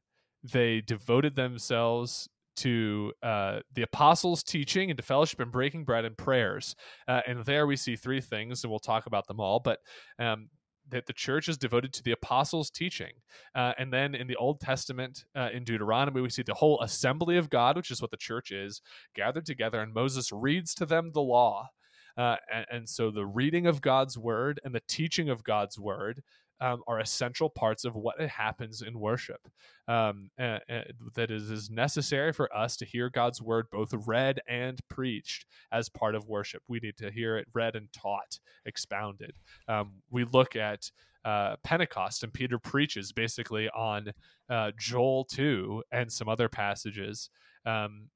[0.42, 6.16] they devoted themselves to uh, the apostles' teaching and to fellowship and breaking bread and
[6.16, 6.74] prayers.
[7.06, 9.60] Uh, and there we see three things, and we'll talk about them all.
[9.60, 9.80] But
[10.18, 10.48] um,
[10.88, 13.12] that the church is devoted to the apostles' teaching.
[13.54, 17.36] Uh, and then in the Old Testament, uh, in Deuteronomy, we see the whole assembly
[17.36, 18.80] of God, which is what the church is,
[19.14, 21.70] gathered together, and Moses reads to them the law.
[22.16, 26.22] Uh, and, and so the reading of God's word and the teaching of God's word
[26.60, 29.40] um, are essential parts of what happens in worship.
[29.88, 34.40] Um, and, and that is, is necessary for us to hear God's word both read
[34.48, 36.62] and preached as part of worship.
[36.68, 39.32] We need to hear it read and taught, expounded.
[39.68, 40.90] Um, we look at
[41.24, 44.12] uh, Pentecost, and Peter preaches basically on
[44.48, 47.30] uh, Joel 2 and some other passages.
[47.66, 48.08] Um,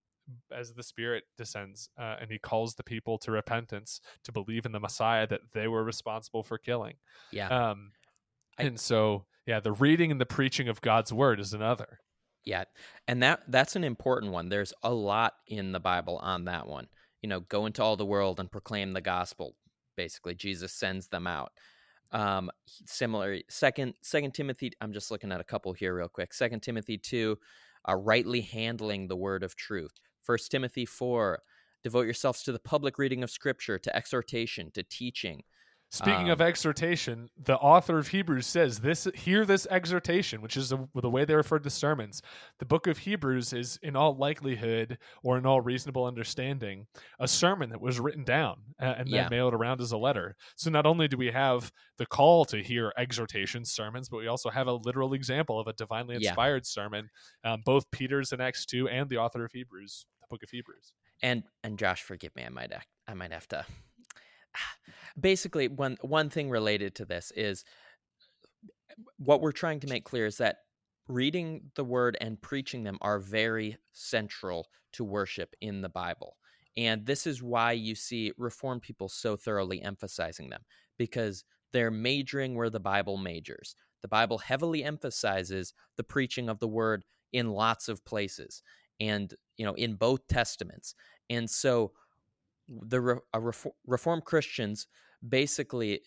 [0.52, 4.72] as the Spirit descends, uh, and he calls the people to repentance, to believe in
[4.72, 6.94] the Messiah that they were responsible for killing.
[7.32, 7.48] Yeah.
[7.48, 7.92] Um,
[8.58, 12.00] I- and so, yeah, the reading and the preaching of God's word is another.
[12.44, 12.64] Yeah,
[13.06, 14.48] and that that's an important one.
[14.48, 16.88] There's a lot in the Bible on that one.
[17.22, 19.56] You know, go into all the world and proclaim the gospel.
[19.96, 21.52] Basically, Jesus sends them out.
[22.12, 22.50] Um,
[22.86, 24.72] similar second Second Timothy.
[24.80, 26.32] I'm just looking at a couple here real quick.
[26.32, 27.38] Second Timothy two,
[27.88, 29.92] uh, rightly handling the word of truth.
[30.22, 31.42] First Timothy four,
[31.82, 35.42] devote yourselves to the public reading of Scripture, to exhortation, to teaching.
[35.92, 40.68] Speaking of Um, exhortation, the author of Hebrews says this hear this exhortation, which is
[40.68, 42.22] the, the way they referred to sermons.
[42.60, 46.86] The book of Hebrews is in all likelihood or in all reasonable understanding
[47.18, 49.22] a sermon that was written down uh, and Yeah.
[49.22, 50.36] then mailed around as a letter.
[50.54, 54.48] So not only do we have the call to hear exhortation sermons, but we also
[54.48, 56.30] have a literal example of a divinely Yeah.
[56.30, 57.10] inspired sermon.
[57.42, 60.92] Um, both Peter's in Acts 2 and the author of Hebrews, the book of Hebrews.
[61.22, 63.66] and and Josh, forgive me, I might act, I might have to.
[65.20, 67.64] Basically, one one thing related to this is
[69.18, 70.58] what we're trying to make clear is that
[71.08, 76.36] reading the word and preaching them are very central to worship in the Bible.
[76.76, 80.62] And this is why you see Reformed people so thoroughly emphasizing them
[80.98, 83.74] because they're majoring where the Bible majors.
[84.02, 88.62] The Bible heavily emphasizes the preaching of the word in lots of places
[88.98, 90.94] and, you know, in both testaments.
[91.28, 91.92] And so
[92.70, 94.86] the re- Refor- Reformed Christians
[95.26, 96.00] basically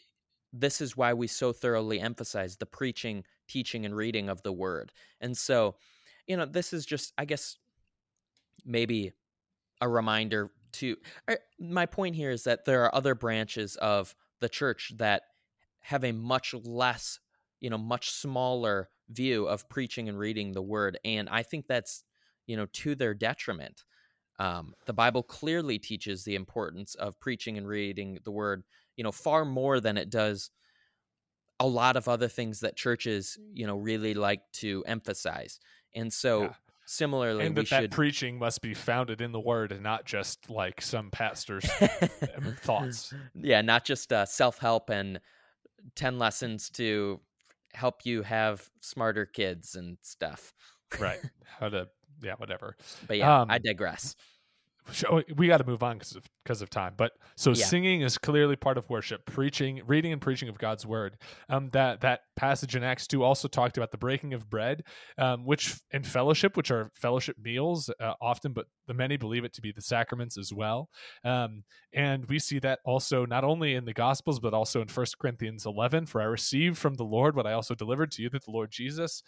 [0.54, 4.92] this is why we so thoroughly emphasize the preaching, teaching, and reading of the word.
[5.20, 5.76] And so,
[6.28, 7.58] you know, this is just, I guess,
[8.64, 9.14] maybe
[9.82, 10.96] a reminder to.
[11.28, 15.24] er, My point here is that there are other branches of the church that
[15.80, 17.20] have a much less,
[17.60, 21.00] you know, much smaller view of preaching and reading the word.
[21.04, 22.04] And I think that's,
[22.46, 23.84] you know, to their detriment.
[24.40, 28.64] Um, the Bible clearly teaches the importance of preaching and reading the word,
[28.96, 30.50] you know, far more than it does
[31.60, 35.60] a lot of other things that churches, you know, really like to emphasize.
[35.96, 36.54] And so Yeah.
[36.86, 40.50] similarly, and we that, that preaching must be founded in the word and not just
[40.50, 41.66] like some pastor's
[42.58, 43.14] thoughts.
[43.36, 45.20] yeah, not just uh, self help and
[45.96, 47.22] 10 lessons to
[47.74, 50.54] help you have smarter kids and stuff.
[51.00, 51.88] right how to
[52.24, 52.76] yeah whatever
[53.08, 54.16] But yeah, I Um, digress.
[54.92, 56.96] So we got to move on because of because of time.
[56.98, 57.64] But so Yeah.
[57.64, 59.26] singing is clearly part of worship.
[59.26, 61.16] Preaching, reading, and preaching of God's word.
[61.48, 64.84] Um, that that passage in Acts two also talked about the breaking of bread,
[65.18, 69.54] um, which in fellowship, which are fellowship meals uh, often, but the many believe it
[69.54, 70.90] to be the sacraments as well.
[71.24, 71.64] Um,
[71.94, 75.66] and we see that also not only in the Gospels but also in First Corinthians
[75.66, 76.06] eleven.
[76.06, 78.70] For I received from the Lord what I also delivered to you that the Lord
[78.70, 79.24] Jesus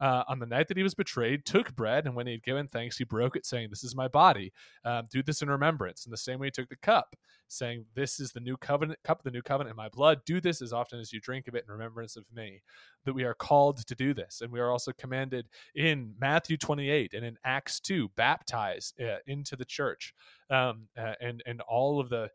[0.00, 2.66] uh, on the night that he was betrayed, took bread, and when he had given
[2.66, 4.52] thanks, he broke it, saying, This is my body.
[4.84, 6.06] Um, do this in remembrance.
[6.06, 7.16] In the same way, he took the cup,
[7.48, 10.20] saying, This is the new covenant, cup of the new covenant in my blood.
[10.24, 12.62] Do this as often as you drink of it in remembrance of me.
[13.04, 14.40] That we are called to do this.
[14.40, 19.56] And we are also commanded in Matthew 28 and in Acts 2, baptize uh, into
[19.56, 20.14] the church.
[20.50, 22.30] Um, uh, and, and all of the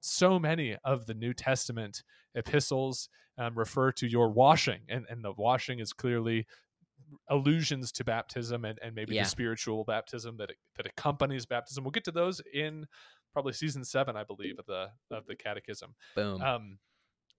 [0.00, 2.02] so many of the New Testament
[2.34, 3.08] epistles
[3.38, 6.46] um, refer to your washing, and, and the washing is clearly
[7.28, 9.22] allusions to baptism and, and maybe Yeah.
[9.24, 11.84] the spiritual baptism that that accompanies baptism.
[11.84, 12.86] We'll get to those in
[13.32, 15.94] probably season seven, I believe, of the of the Catechism.
[16.16, 16.40] Boom.
[16.42, 16.78] Um,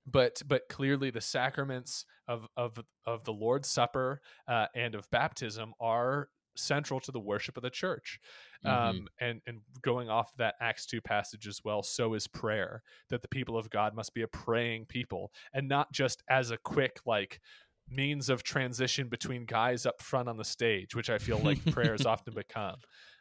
[0.05, 5.73] but but clearly the sacraments of of of the Lord's Supper uh, and of baptism
[5.79, 8.19] are central to the worship of the church.
[8.65, 8.69] Mhm.
[8.69, 12.81] Um, and and going off that Acts two passage as well, so is prayer.
[13.09, 16.57] That the people of God must be a praying people, and not just as a
[16.57, 17.39] quick like
[17.91, 22.05] means of transition between guys up front on the stage, which I feel like prayers
[22.05, 22.77] often become.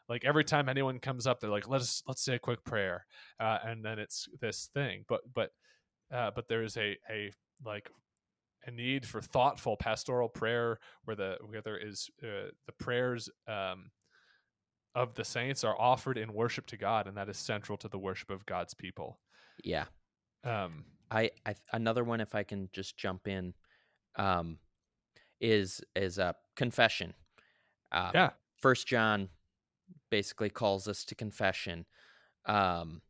[0.08, 3.06] Like every time anyone comes up, they're like, "Let's let's say a quick prayer,"
[3.38, 5.04] uh, and then it's this thing.
[5.08, 5.50] But but
[6.12, 7.30] uh, but there's a a
[7.64, 7.90] like
[8.66, 13.90] a need for thoughtful pastoral prayer where the where there is uh, the prayers um,
[14.94, 17.98] of the saints are offered in worship to God, and that is central to the
[17.98, 19.20] worship of God's people.
[19.62, 19.84] yeah.
[20.42, 23.54] Um, I, I another one if I can just jump in
[24.16, 24.58] um
[25.40, 27.14] is is a confession.
[27.92, 29.28] Uh, yeah, First John
[30.10, 31.86] basically calls us to confession.
[32.46, 33.02] Um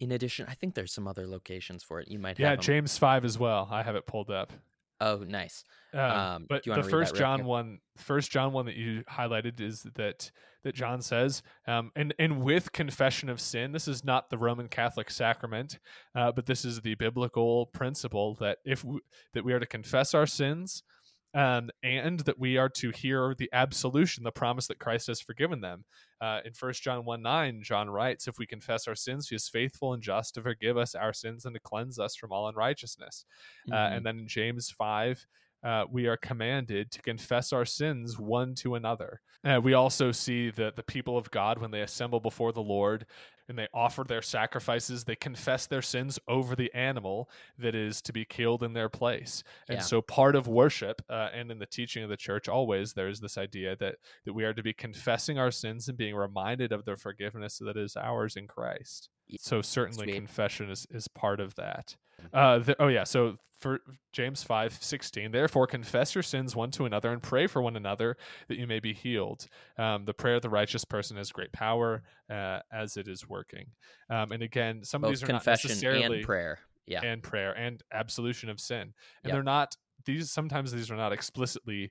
[0.00, 2.08] in addition, I think there's some other locations for it.
[2.08, 2.56] You might have yeah.
[2.56, 3.68] James five as well.
[3.70, 4.52] I have it pulled up.
[5.00, 5.64] Oh, nice.
[5.94, 7.48] Um, Um, but the first John quick?
[7.48, 10.30] one, first John one that you highlighted is that
[10.64, 14.68] that John says, um, and and with confession of sin, this is not the Roman
[14.68, 15.78] Catholic sacrament,
[16.16, 18.98] uh, but this is the biblical principle that if we,
[19.34, 20.82] that we are to confess our sins,
[21.32, 25.60] um, and that we are to hear the absolution, the promise that Christ has forgiven
[25.60, 25.84] them.
[26.20, 29.48] Uh, in First John one nine, John writes, "If we confess our sins, He is
[29.48, 33.24] faithful and just to forgive us our sins and to cleanse us from all unrighteousness."
[33.70, 33.92] Uh, Mhm.
[33.92, 35.26] and then in James 5,
[35.62, 39.20] uh, we are commanded to confess our sins one to another.
[39.44, 43.06] Uh, we also see that the people of God, when they assemble before the Lord
[43.48, 48.12] and they offer their sacrifices, they confess their sins over the animal that is to
[48.12, 49.42] be killed in their place.
[49.68, 49.82] And Yeah.
[49.82, 53.38] so, part of worship uh, and in the teaching of the church, always there's this
[53.38, 56.96] idea that that we are to be confessing our sins and being reminded of the
[56.96, 59.08] forgiveness that is ours in Christ.
[59.38, 60.14] So certainly sweet.
[60.14, 61.96] confession is, is part of that.
[62.32, 63.04] Uh, the, oh yeah.
[63.04, 63.80] So for
[64.12, 68.16] James five sixteen, therefore confess your sins one to another and pray for one another
[68.48, 69.46] that you may be healed.
[69.76, 73.66] Um, the prayer of the righteous person has great power uh, as it is working.
[74.10, 76.58] Um, and again, some of these are not confession necessarily and prayer.
[76.86, 77.00] Yeah.
[77.04, 78.80] and prayer and absolution of sin.
[78.80, 78.92] And
[79.24, 79.32] Yep.
[79.32, 81.90] they're not these sometimes these are not explicitly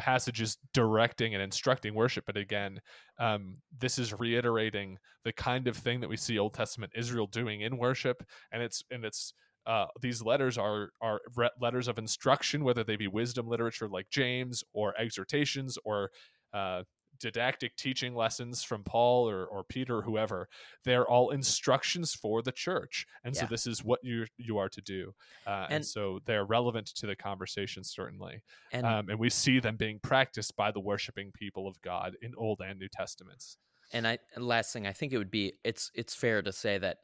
[0.00, 2.80] passages directing and instructing worship but again
[3.18, 7.60] um, this is reiterating the kind of thing that we see old testament israel doing
[7.60, 9.34] in worship and it's and it's
[9.66, 14.08] uh, these letters are are re- letters of instruction whether they be wisdom literature like
[14.08, 16.10] james or exhortations or
[16.54, 16.82] uh,
[17.20, 20.48] didactic teaching lessons from paul or, or peter or whoever
[20.84, 23.06] they're all instructions for the church.
[23.24, 25.14] And so this is what you you are to do.
[25.46, 28.40] Uh, and, And- so they're relevant to the conversation certainly.
[28.72, 32.34] And um, and we see them being practiced by the worshiping people of God in
[32.36, 33.58] Old and New Testaments.
[33.92, 36.78] and I and last thing I think it would be it's it's fair to say
[36.78, 36.98] that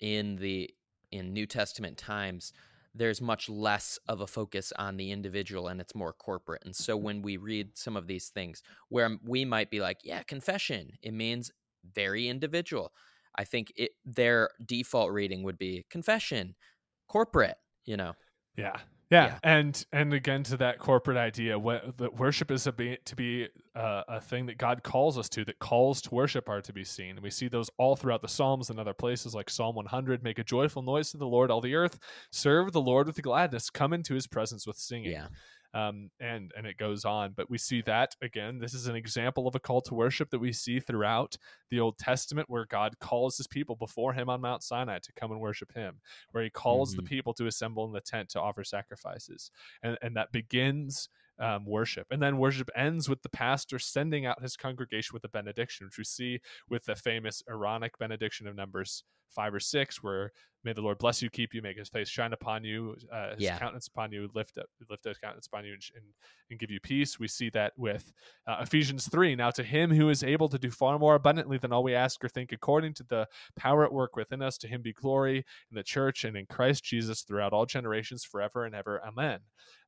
[0.00, 0.70] in the
[1.10, 2.52] in New Testament times
[2.94, 6.62] there's much less of a focus on the individual and it's more corporate.
[6.64, 7.04] And so mm-hmm.
[7.04, 11.14] when we read some of these things where we might be like, yeah, confession, it
[11.14, 11.50] means
[11.94, 12.92] very individual.
[13.36, 16.54] I think it their default reading would be confession,
[17.08, 18.12] corporate, you know.
[18.56, 18.76] Yeah.
[19.12, 19.26] Yeah.
[19.26, 19.38] Yeah.
[19.42, 23.48] and and again to that corporate idea, what that worship is a be, to be
[23.74, 26.84] uh, a thing that God calls us to, that calls to worship are to be
[26.84, 27.10] seen.
[27.10, 30.22] And we see those all throughout the Psalms and other places, like Psalm 100.
[30.22, 31.98] Make a joyful noise to the Lord, all the earth.
[32.30, 33.68] Serve the Lord with gladness.
[33.70, 35.12] Come into His presence with singing.
[35.12, 35.26] Yeah.
[35.74, 37.32] Um, and and it goes on.
[37.36, 38.58] But we see that again.
[38.58, 41.36] This is an example of a call to worship that we see throughout
[41.70, 45.32] the Old Testament, where God calls His people before Him on Mount Sinai to come
[45.32, 46.00] and worship Him,
[46.32, 47.08] where He calls the Mhm.
[47.08, 49.50] people to assemble in the tent to offer sacrifices,
[49.82, 51.08] and and that begins.
[51.38, 55.28] Um, worship and then worship ends with the pastor sending out his congregation with a
[55.30, 59.02] benediction, which we see with the famous Aaronic benediction of Numbers
[59.32, 60.32] five or six, where
[60.64, 63.44] may the Lord bless you, keep you, make His face shine upon you, uh, His
[63.44, 63.58] Yeah.
[63.58, 66.04] countenance upon you, lift up, lift His countenance upon you, and, and,
[66.50, 67.18] and give you peace.
[67.18, 68.12] We see that with
[68.46, 69.34] uh, Ephesians three.
[69.34, 72.24] Now to Him who is able to do far more abundantly than all we ask
[72.24, 73.26] or think, according to the
[73.56, 75.38] power at work within us, to Him be glory
[75.70, 79.02] in the church and in Christ Jesus throughout all generations, forever and ever.
[79.04, 79.40] Amen.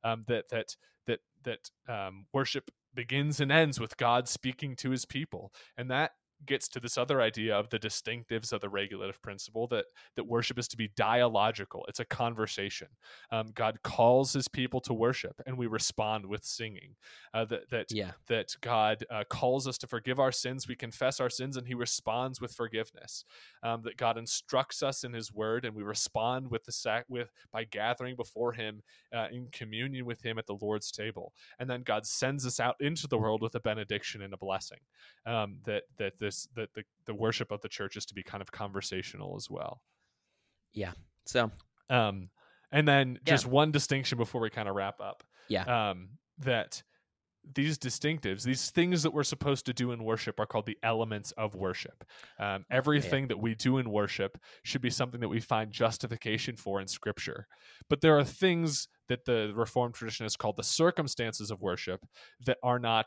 [0.03, 0.75] Um, that that
[1.07, 6.11] that that um, worship begins and ends with God speaking to His people, and that
[6.45, 10.59] gets to this other idea of the distinctives of the regulative principle that that worship
[10.59, 11.85] is to be dialogical.
[11.87, 12.87] It's a conversation.
[13.31, 16.95] Um, god calls his people to worship and we respond with singing
[17.33, 18.11] uh, that that Yeah.
[18.27, 20.67] that god uh, calls us to forgive our sins.
[20.67, 23.23] We confess our sins and he responds with forgiveness.
[23.63, 27.31] Um, that god instructs us in his word and we respond with the sac with
[27.51, 28.83] by gathering before him
[29.13, 31.33] uh, in communion with him at the lord's table.
[31.59, 34.79] And then god sends us out into the world with a benediction and a blessing
[35.25, 38.41] um, that that this that the, the worship of the church is to be kind
[38.41, 39.81] of conversational as well
[40.73, 40.93] yeah
[41.25, 41.51] So
[41.89, 42.29] um,
[42.71, 43.33] and then Yeah.
[43.33, 45.63] just one distinction before we kind of wrap up Yeah.
[45.65, 46.83] um, that
[47.53, 51.31] these distinctives these things that we're supposed to do in worship are called the elements
[51.33, 52.03] of worship
[52.39, 56.81] um, everything that we do in worship should be something that we find justification for
[56.81, 57.47] in scripture
[57.89, 62.01] but there are things that the reformed tradition has called the circumstances of worship
[62.47, 63.05] that are not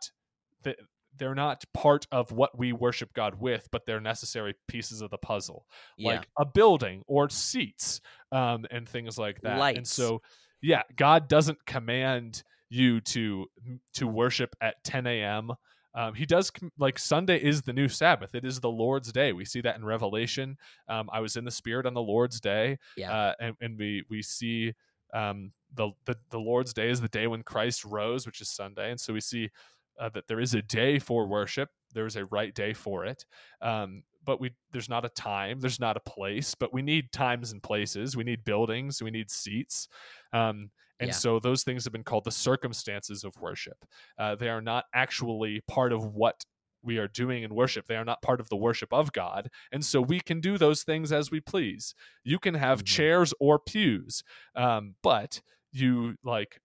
[0.62, 0.78] that
[1.18, 5.18] they're not part of what we worship God with, but they're necessary pieces of the
[5.18, 5.66] puzzle,
[5.96, 6.12] yeah.
[6.12, 8.00] like a building or seats,
[8.32, 9.58] um, and things like that.
[9.76, 10.22] And so,
[10.62, 13.46] yeah, God doesn't command you to
[13.94, 15.52] to worship at 10 a.m.
[15.94, 18.34] Um, he does like Sunday is the new Sabbath.
[18.34, 19.32] It is the Lord's day.
[19.32, 20.56] We see that in Revelation.
[20.88, 23.12] Um, I was in the Spirit on the Lord's day, Yeah.
[23.12, 24.74] uh, and, and we we see
[25.14, 28.90] um, the, the the Lord's day is the day when Christ rose, which is Sunday,
[28.90, 29.50] and so we see
[29.98, 31.70] uh, that there is a day for worship.
[31.94, 33.24] There is a right day for it,
[33.60, 37.52] um, but we there's not a time, there's not a place, but we need times
[37.52, 38.16] and places.
[38.16, 39.88] We need buildings, we need seats,
[40.32, 40.70] um,
[41.00, 41.14] and Yeah.
[41.14, 43.84] so those things have been called the circumstances of worship.
[44.18, 46.44] Uh, they are not actually part of what
[46.82, 47.86] we are doing in worship.
[47.86, 49.50] They are not part of the worship of God.
[49.72, 51.94] And so we can do those things as we please.
[52.24, 52.84] You can have Mhm.
[52.84, 54.22] chairs or pews,
[54.54, 55.42] um, but
[55.72, 56.60] you like,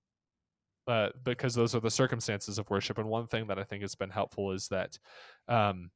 [0.88, 2.98] uh, because those are the circumstances of worship.
[2.98, 4.98] And one thing that I think has been helpful is that
[5.48, 5.92] um,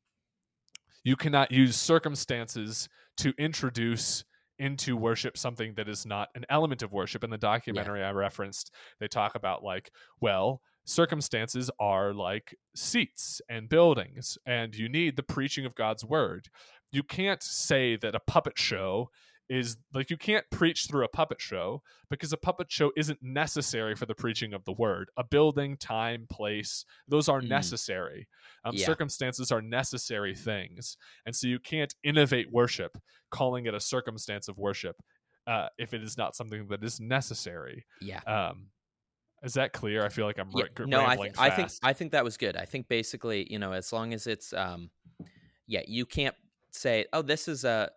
[1.03, 4.23] you cannot use circumstances to introduce
[4.59, 7.23] into worship something that is not an element of worship.
[7.23, 13.69] In the documentary I referenced, they talk about like, well, circumstances are like seats and
[13.69, 16.47] buildings, and you need the preaching of God's word.
[16.91, 19.09] You can't say that a puppet show
[19.49, 23.95] is like you can't preach through a puppet show because a puppet show isn't necessary
[23.95, 25.09] for the preaching of the word.
[25.17, 27.47] A building, time, place, those are Mm.
[27.47, 28.27] necessary.
[28.65, 28.85] Um, Yeah.
[28.85, 30.97] Circumstances are necessary things.
[31.25, 32.97] And so you can't innovate worship,
[33.31, 34.97] calling it a circumstance of worship,
[35.47, 37.85] uh, if it is not something that is necessary.
[38.01, 38.19] yeah.
[38.23, 38.71] Um,
[39.43, 40.03] is that clear?
[40.03, 41.69] I feel like I'm Yeah, ra- no, I, th- I think.
[41.83, 42.57] I think that was good.
[42.57, 44.89] I think basically, you know, as long as it's, um,
[45.67, 46.35] yeah, you can't
[46.71, 47.91] say, oh, this is a,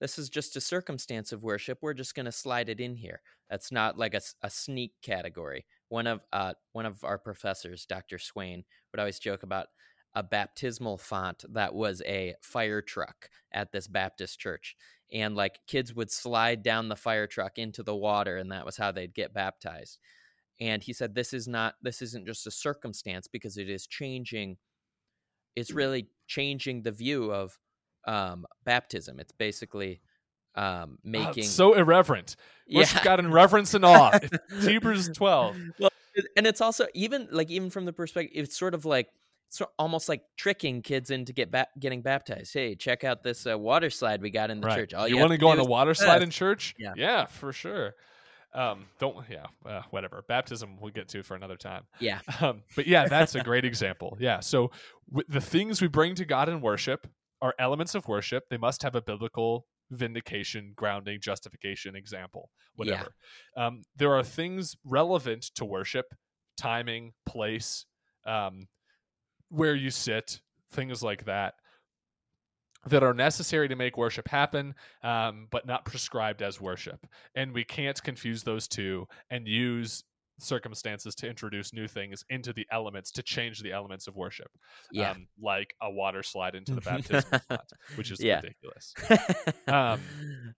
[0.00, 1.78] this is just a circumstance of worship.
[1.80, 3.20] We're just going to slide it in here.
[3.48, 5.66] That's not like a, a sneak category.
[5.88, 8.18] One of uh, one of our professors, Dr.
[8.18, 9.68] Swain, would always joke about
[10.14, 14.76] a baptismal font that was a fire truck at this Baptist church,
[15.12, 18.76] and like kids would slide down the fire truck into the water, and that was
[18.76, 19.98] how they'd get baptized
[20.60, 24.56] and he said this is not this isn't just a circumstance because it is changing
[25.54, 27.58] it's really changing the view of
[28.06, 30.00] um, baptism it's basically
[30.54, 32.36] um, Ah, making it's so irreverent.
[32.72, 34.18] Worship God in reverence and awe.
[34.60, 35.56] Hebrews 12.
[35.78, 35.90] Well,
[36.36, 39.08] and it's also even like even from the perspective it's sort of like
[39.48, 43.56] it's almost like tricking kids into get ba- getting baptized hey check out this uh,
[43.58, 44.76] water slide we got in the right.
[44.78, 46.74] church All you have want to go on a is water slide in church?
[46.78, 46.94] Yeah.
[46.96, 47.94] Yeah, for sure.
[48.54, 50.24] Um, don't yeah, uh, whatever.
[50.26, 51.82] Baptism we'll get to for another time.
[52.00, 54.16] yeah Um, but yeah, that's a great example.
[54.18, 54.40] Yeah.
[54.40, 54.70] So
[55.10, 57.06] w- the things we bring to God in worship
[57.46, 58.44] are elements of worship.
[58.50, 63.14] They must have a biblical vindication, grounding, justification, example, whatever.
[63.56, 63.66] Yeah.
[63.66, 66.06] Um, there are things relevant to worship,
[66.56, 67.86] timing, place,
[68.26, 68.66] um,
[69.48, 70.40] where you sit,
[70.72, 71.54] things like that,
[72.86, 74.74] that are necessary to make worship happen,
[75.04, 77.06] um, but not prescribed as worship.
[77.34, 80.02] And we can't confuse those two and use
[80.38, 84.50] circumstances to introduce new things into the elements to change the elements of worship.
[84.92, 85.12] Yeah.
[85.12, 88.40] Um, like a water slide into the baptismal font, which is yeah.
[88.40, 88.94] ridiculous.
[89.68, 90.00] Um,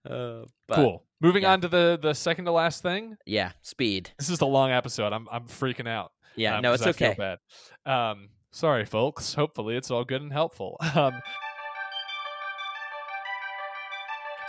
[0.09, 1.05] uh, but, cool.
[1.21, 1.53] Moving yeah.
[1.53, 3.17] on to the the second to last thing.
[3.25, 4.11] Yeah, speed.
[4.19, 5.13] This is a long episode.
[5.13, 6.13] I'm I'm freaking out.
[6.37, 7.17] Yeah, um, no, it's okay.
[7.17, 7.39] bad.
[7.87, 9.35] Um, sorry, folks.
[9.35, 10.79] Hopefully, it's all good and helpful.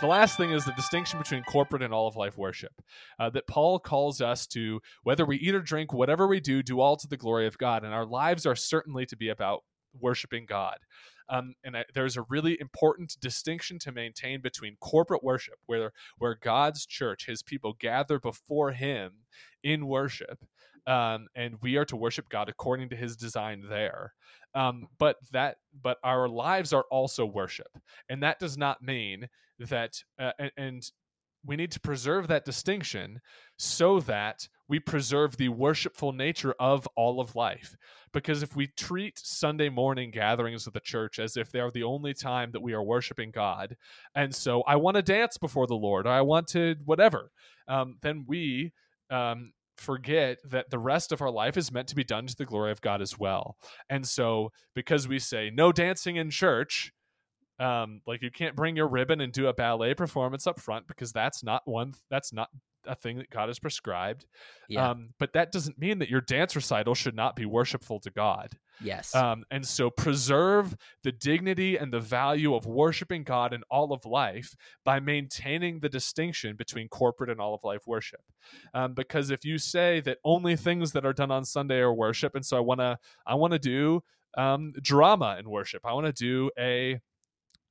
[0.00, 2.72] The last thing is the distinction between corporate and all of life worship.
[3.18, 6.80] Uh, that Paul calls us to, whether we eat or drink, whatever we do, do
[6.80, 7.84] all to the glory of God.
[7.84, 10.78] And our lives are certainly to be about worshiping God.
[11.28, 16.34] Um, and I, there's a really important distinction to maintain between corporate worship, where where
[16.34, 19.12] God's church, His people, gather before Him
[19.62, 20.44] in worship,
[20.86, 24.14] um, and we are to worship God according to His design there.
[24.54, 27.78] Um, but that, but our lives are also worship,
[28.08, 29.28] and that does not mean
[29.58, 30.90] that uh, and, and
[31.44, 33.20] we need to preserve that distinction
[33.56, 37.76] so that we preserve the worshipful nature of all of life.
[38.12, 41.82] Because if we treat Sunday morning gatherings of the church as if they are the
[41.82, 43.76] only time that we are worshiping God,
[44.14, 47.30] and so I want to dance before the Lord, I want to whatever,
[47.68, 48.72] um, then we
[49.10, 52.44] um, forget that the rest of our life is meant to be done to the
[52.44, 53.56] glory of God as well.
[53.88, 56.92] And so, because we say no dancing in church,
[57.58, 61.12] um, like you can't bring your ribbon and do a ballet performance up front because
[61.12, 62.48] that's not one that's not
[62.86, 64.26] a thing that God has prescribed.
[64.68, 64.90] Yeah.
[64.90, 68.56] Um, but that doesn't mean that your dance recital should not be worshipful to God.
[68.82, 69.14] Yes.
[69.14, 74.04] Um, and so preserve the dignity and the value of worshiping God in all of
[74.06, 74.54] life
[74.84, 78.22] by maintaining the distinction between corporate and all of life worship.
[78.72, 82.34] Um, because if you say that only things that are done on Sunday are worship,
[82.34, 84.02] and so I wanna I wanna do
[84.36, 87.00] um, drama in worship, I want to do a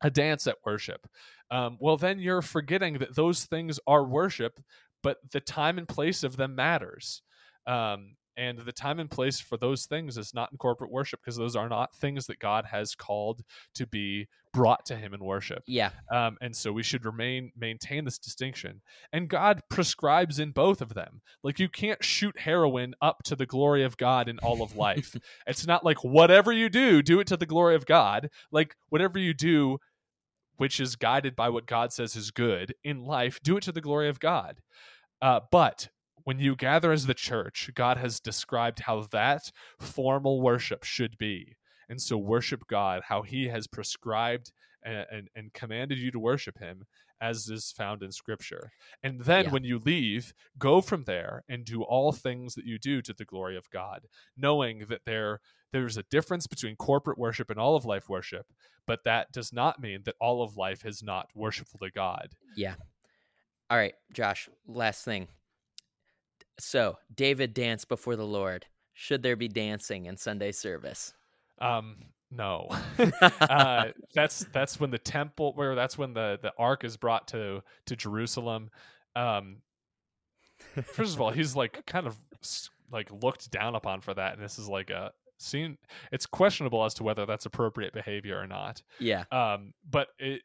[0.01, 1.07] a dance at worship.
[1.51, 4.59] Um, well, then you're forgetting that those things are worship,
[5.03, 7.21] but the time and place of them matters.
[7.67, 11.35] Um, and the time and place for those things is not in corporate worship because
[11.35, 13.41] those are not things that God has called
[13.75, 15.61] to be brought to Him in worship.
[15.67, 15.89] Yeah.
[16.09, 18.81] Um, and so we should remain maintain this distinction.
[19.11, 21.21] And God prescribes in both of them.
[21.43, 25.17] Like you can't shoot heroin up to the glory of God in all of life.
[25.47, 28.29] it's not like whatever you do, do it to the glory of God.
[28.51, 29.79] Like whatever you do
[30.55, 33.79] which is guided by what God says is good in life, do it to the
[33.79, 34.59] glory of God.
[35.21, 35.87] Uh, but
[36.23, 41.55] when you gather as the church, God has described how that formal worship should be.
[41.89, 44.51] And so worship God, how he has prescribed
[44.83, 46.85] and, and, and commanded you to worship him
[47.21, 48.71] as is found in scripture.
[49.03, 49.51] And then yeah.
[49.51, 53.25] when you leave, go from there and do all things that you do to the
[53.25, 54.05] glory of God,
[54.37, 55.41] knowing that there
[55.71, 58.47] there's a difference between corporate worship and all of life worship,
[58.87, 62.29] but that does not mean that all of life is not worshipful to God.
[62.55, 62.73] Yeah.
[63.69, 65.27] All right, Josh, last thing.
[66.59, 68.65] So, David danced before the Lord.
[68.93, 71.13] Should there be dancing in Sunday service?
[71.59, 71.95] Um,
[72.31, 72.69] no.
[73.41, 77.63] uh, that's that's when the temple where that's when the the ark is brought to
[77.85, 78.69] to Jerusalem.
[79.15, 79.57] Um,
[80.83, 82.17] first of all, he's like kind of
[82.91, 85.77] like looked down upon for that, and this is like a scene.
[86.11, 88.81] It's questionable as to whether that's appropriate behavior or not.
[88.99, 89.23] Yeah.
[89.31, 90.41] Um, but it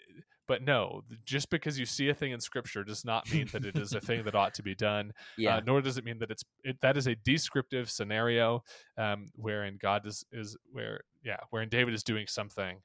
[0.46, 3.76] but no, just because you see a thing in scripture does not mean that it
[3.76, 5.12] is a thing that ought to be done.
[5.38, 5.56] Yeah.
[5.56, 8.62] Uh, nor does it mean that it's it, that is a descriptive scenario
[8.98, 12.78] um, wherein God is is where yeah wherein David is doing something.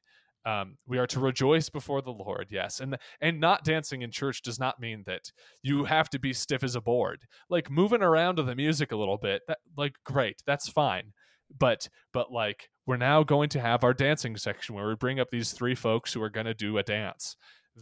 [0.45, 4.41] Um, we are to rejoice before the Lord, yes, and and not dancing in church
[4.41, 5.32] does not mean that
[5.62, 7.26] you have to be stiff as a board.
[7.49, 11.12] Like moving around to the music a little bit, that like great, that's fine.
[11.57, 15.30] But but like we're now going to have our dancing section where we bring up
[15.30, 17.36] these three folks who are going to do a dance.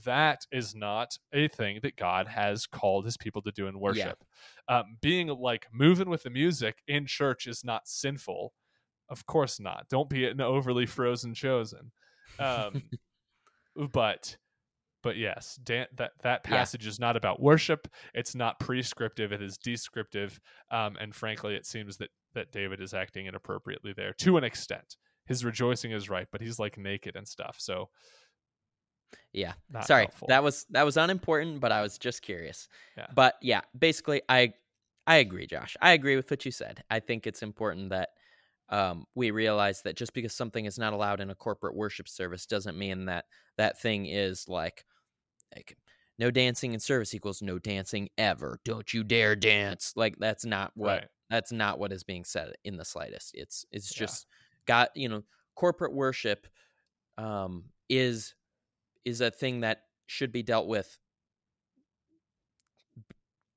[0.04, 4.22] That is not a thing that God has called his people to do in worship.
[4.70, 4.80] Yeah.
[4.80, 8.52] Um, being like moving with the music in church is not sinful.
[9.08, 9.86] Of course not.
[9.90, 11.94] Don't be an overly frozen chosen.
[12.38, 12.84] Um,
[13.94, 14.36] but
[15.04, 16.90] but yes, dan- that that passage yeah.
[16.90, 17.88] is not about worship.
[18.14, 19.32] It's not prescriptive.
[19.32, 20.40] It is descriptive.
[20.72, 24.98] Um, and frankly, it seems that that David is acting inappropriately there to an extent.
[25.26, 27.58] His rejoicing is right, but he's like naked and stuff.
[27.60, 27.90] So
[29.34, 29.54] yeah.
[29.84, 30.04] Sorry.
[30.04, 30.28] Helpful.
[30.30, 32.68] That was that was unimportant, but I was just curious.
[32.98, 33.08] Yeah.
[33.14, 34.54] But yeah, basically I
[35.06, 35.78] I agree, Josh.
[35.82, 36.84] I agree with what you said.
[36.90, 38.10] I think it's important that
[38.70, 42.46] um, we realize that just because something is not allowed in a corporate worship service
[42.46, 43.26] doesn't mean that
[43.58, 44.86] that thing is like,
[45.56, 45.78] like
[46.20, 48.60] no dancing in service equals no dancing ever.
[48.66, 49.94] Don't you dare dance.
[49.96, 51.08] Like that's not what Right.
[51.30, 53.32] that's not what is being said in the slightest.
[53.36, 54.06] It's it's Yeah.
[54.06, 54.28] just
[54.66, 55.24] got you know
[55.56, 56.48] corporate worship
[57.18, 58.36] um, is
[59.06, 60.98] is a thing that should be dealt with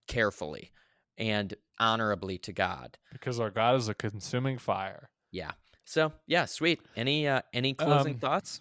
[0.06, 0.70] carefully
[1.18, 2.96] and honorably to God.
[3.12, 5.10] Because our God is a consuming fire.
[5.32, 5.52] Yeah.
[5.84, 6.80] So yeah, sweet.
[6.94, 8.60] Any uh, any closing Um, thoughts?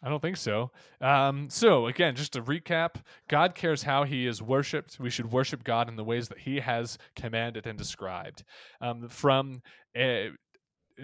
[0.00, 0.70] I don't think so.
[1.00, 5.00] Um, so again, just to recap, God cares how He is worshipped.
[5.00, 8.44] We should worship God in the ways that He has commanded and described.
[8.80, 9.60] Um, from
[9.98, 10.28] uh,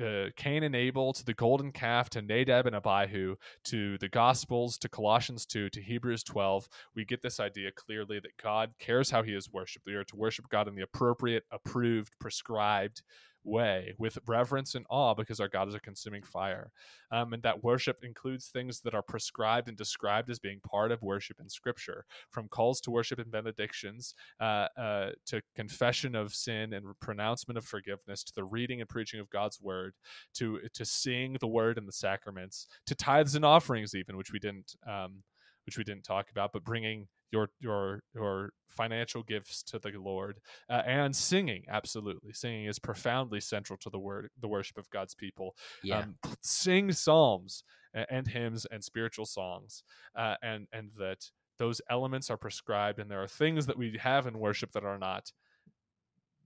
[0.02, 4.78] uh, Cain and Abel to the golden calf to Nadab and Abihu to the Gospels
[4.78, 9.22] to Colossians 2 to Hebrews 12, we get this idea clearly that God cares how
[9.22, 9.86] He is worshipped.
[9.86, 13.02] We are to worship God in the appropriate, approved, prescribed
[13.44, 16.70] way with reverence and awe because our God is a consuming fire.
[17.10, 21.02] Um, and that worship includes things that are prescribed and described as being part of
[21.02, 26.72] worship in Scripture, from calls to worship and benedictions uh, uh, to confession of sin
[26.72, 29.94] and pronouncement of forgiveness, to the reading and preaching of God's word,
[30.34, 34.38] to to seeing the word and the sacraments, to tithes and offerings, even which we
[34.38, 35.22] didn't um,
[35.66, 40.38] which we didn't talk about, but bringing your your your financial gifts to the Lord
[40.68, 41.64] uh, and singing.
[41.68, 45.98] Absolutely, singing is profoundly central to the word the worship of God's people Yeah.
[45.98, 47.64] um, sing psalms
[47.94, 49.82] a- and hymns and spiritual songs
[50.16, 54.26] uh, and and that those elements are prescribed and there are things that we have
[54.26, 55.32] in worship that are not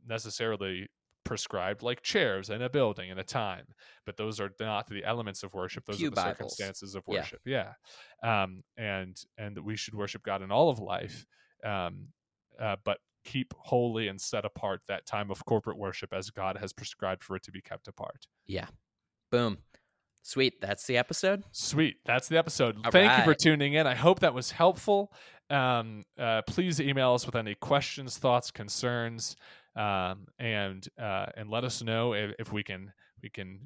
[0.07, 0.89] necessarily
[1.29, 3.67] prescribed like chairs and a building and a time
[4.07, 6.37] but those are not the elements of worship those Pew are the Bibles.
[6.37, 7.73] circumstances of worship yeah,
[8.23, 11.27] um and and that we should worship god in all of life
[11.65, 12.09] um
[12.59, 16.73] uh, but keep holy and set apart that time of corporate worship as god has
[16.73, 18.67] prescribed for it to be kept apart yeah
[19.31, 19.59] Boom.
[20.23, 20.61] Sweet.
[20.61, 21.45] That's the episode.
[21.53, 21.97] Sweet.
[22.05, 22.77] That's the episode.
[22.85, 23.87] All Thank you for tuning in.
[23.87, 25.13] I hope that was helpful.
[25.51, 29.37] Um, uh, please email us with any questions, thoughts, concerns,
[29.79, 33.61] um, and uh, and let us know if, if we can we can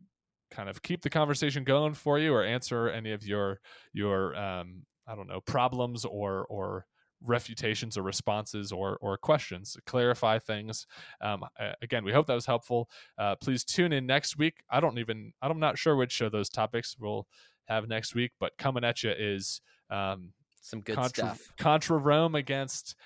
[0.50, 3.58] kind of keep the conversation going for you or answer any of your
[3.92, 6.86] your um, I don't know problems or or
[7.24, 9.76] refutations or responses or or questions.
[9.86, 10.86] Clarify things.
[11.20, 11.44] Um,
[11.80, 12.90] again we hope that was helpful.
[13.16, 14.62] Uh, please tune in next week.
[14.70, 17.26] I don't even i'm not sure which of those topics we'll
[17.66, 21.52] have next week but coming at you is um, Some good contra, stuff.
[21.56, 22.96] contra Rome against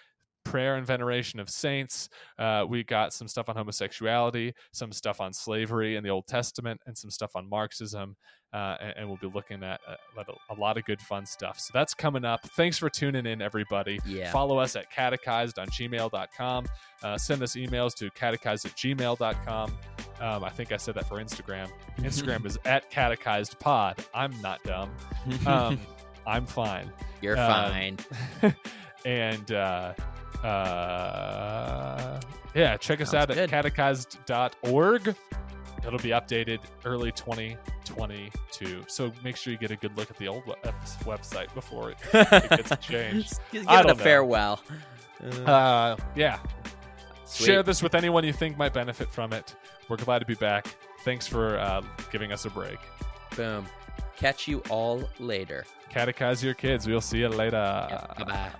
[0.47, 2.09] prayer and veneration of saints.
[2.39, 6.81] Uh, we got some stuff on homosexuality, some stuff on slavery in the Old Testament,
[6.87, 8.17] and some stuff on Marxism.
[8.53, 11.59] Uh, and, and we'll be looking at uh, a, a lot of good fun stuff.
[11.59, 12.49] So that's coming up.
[12.51, 13.99] Thanks for tuning in, everybody.
[14.07, 14.31] Yeah.
[14.31, 16.67] Follow us at catechized on gmail.com.
[17.03, 19.77] Uh, send us emails to catechized at gmail.com.
[20.21, 21.69] Um, I think I said that for Instagram.
[21.99, 24.03] Instagram is at catechized pod.
[24.15, 24.91] I'm not dumb.
[25.47, 25.81] Um,
[26.27, 26.91] I'm fine.
[27.21, 27.99] You're um, fine.
[29.05, 29.53] and
[30.47, 32.21] uh,
[32.55, 33.53] yeah, check us Sounds out good.
[33.53, 35.15] at catechized.org.
[35.87, 38.85] It'll be updated early 2022.
[38.89, 40.55] So make sure you get a good look at the old we-
[41.05, 43.35] website before it, it gets changed.
[43.53, 43.95] Give I it a know.
[43.95, 44.61] farewell.
[45.45, 46.39] Uh, yeah.
[47.25, 47.47] sweet.
[47.47, 49.55] Share this with anyone you think might benefit from it.
[49.89, 50.67] We're glad to be back.
[51.05, 52.79] Thanks for uh, giving us a break.
[53.37, 53.67] Boom.
[54.17, 55.65] Catch you all later.
[55.93, 56.87] Catechize your kids.
[56.89, 57.87] We'll see you later.
[58.19, 58.51] Bye bye.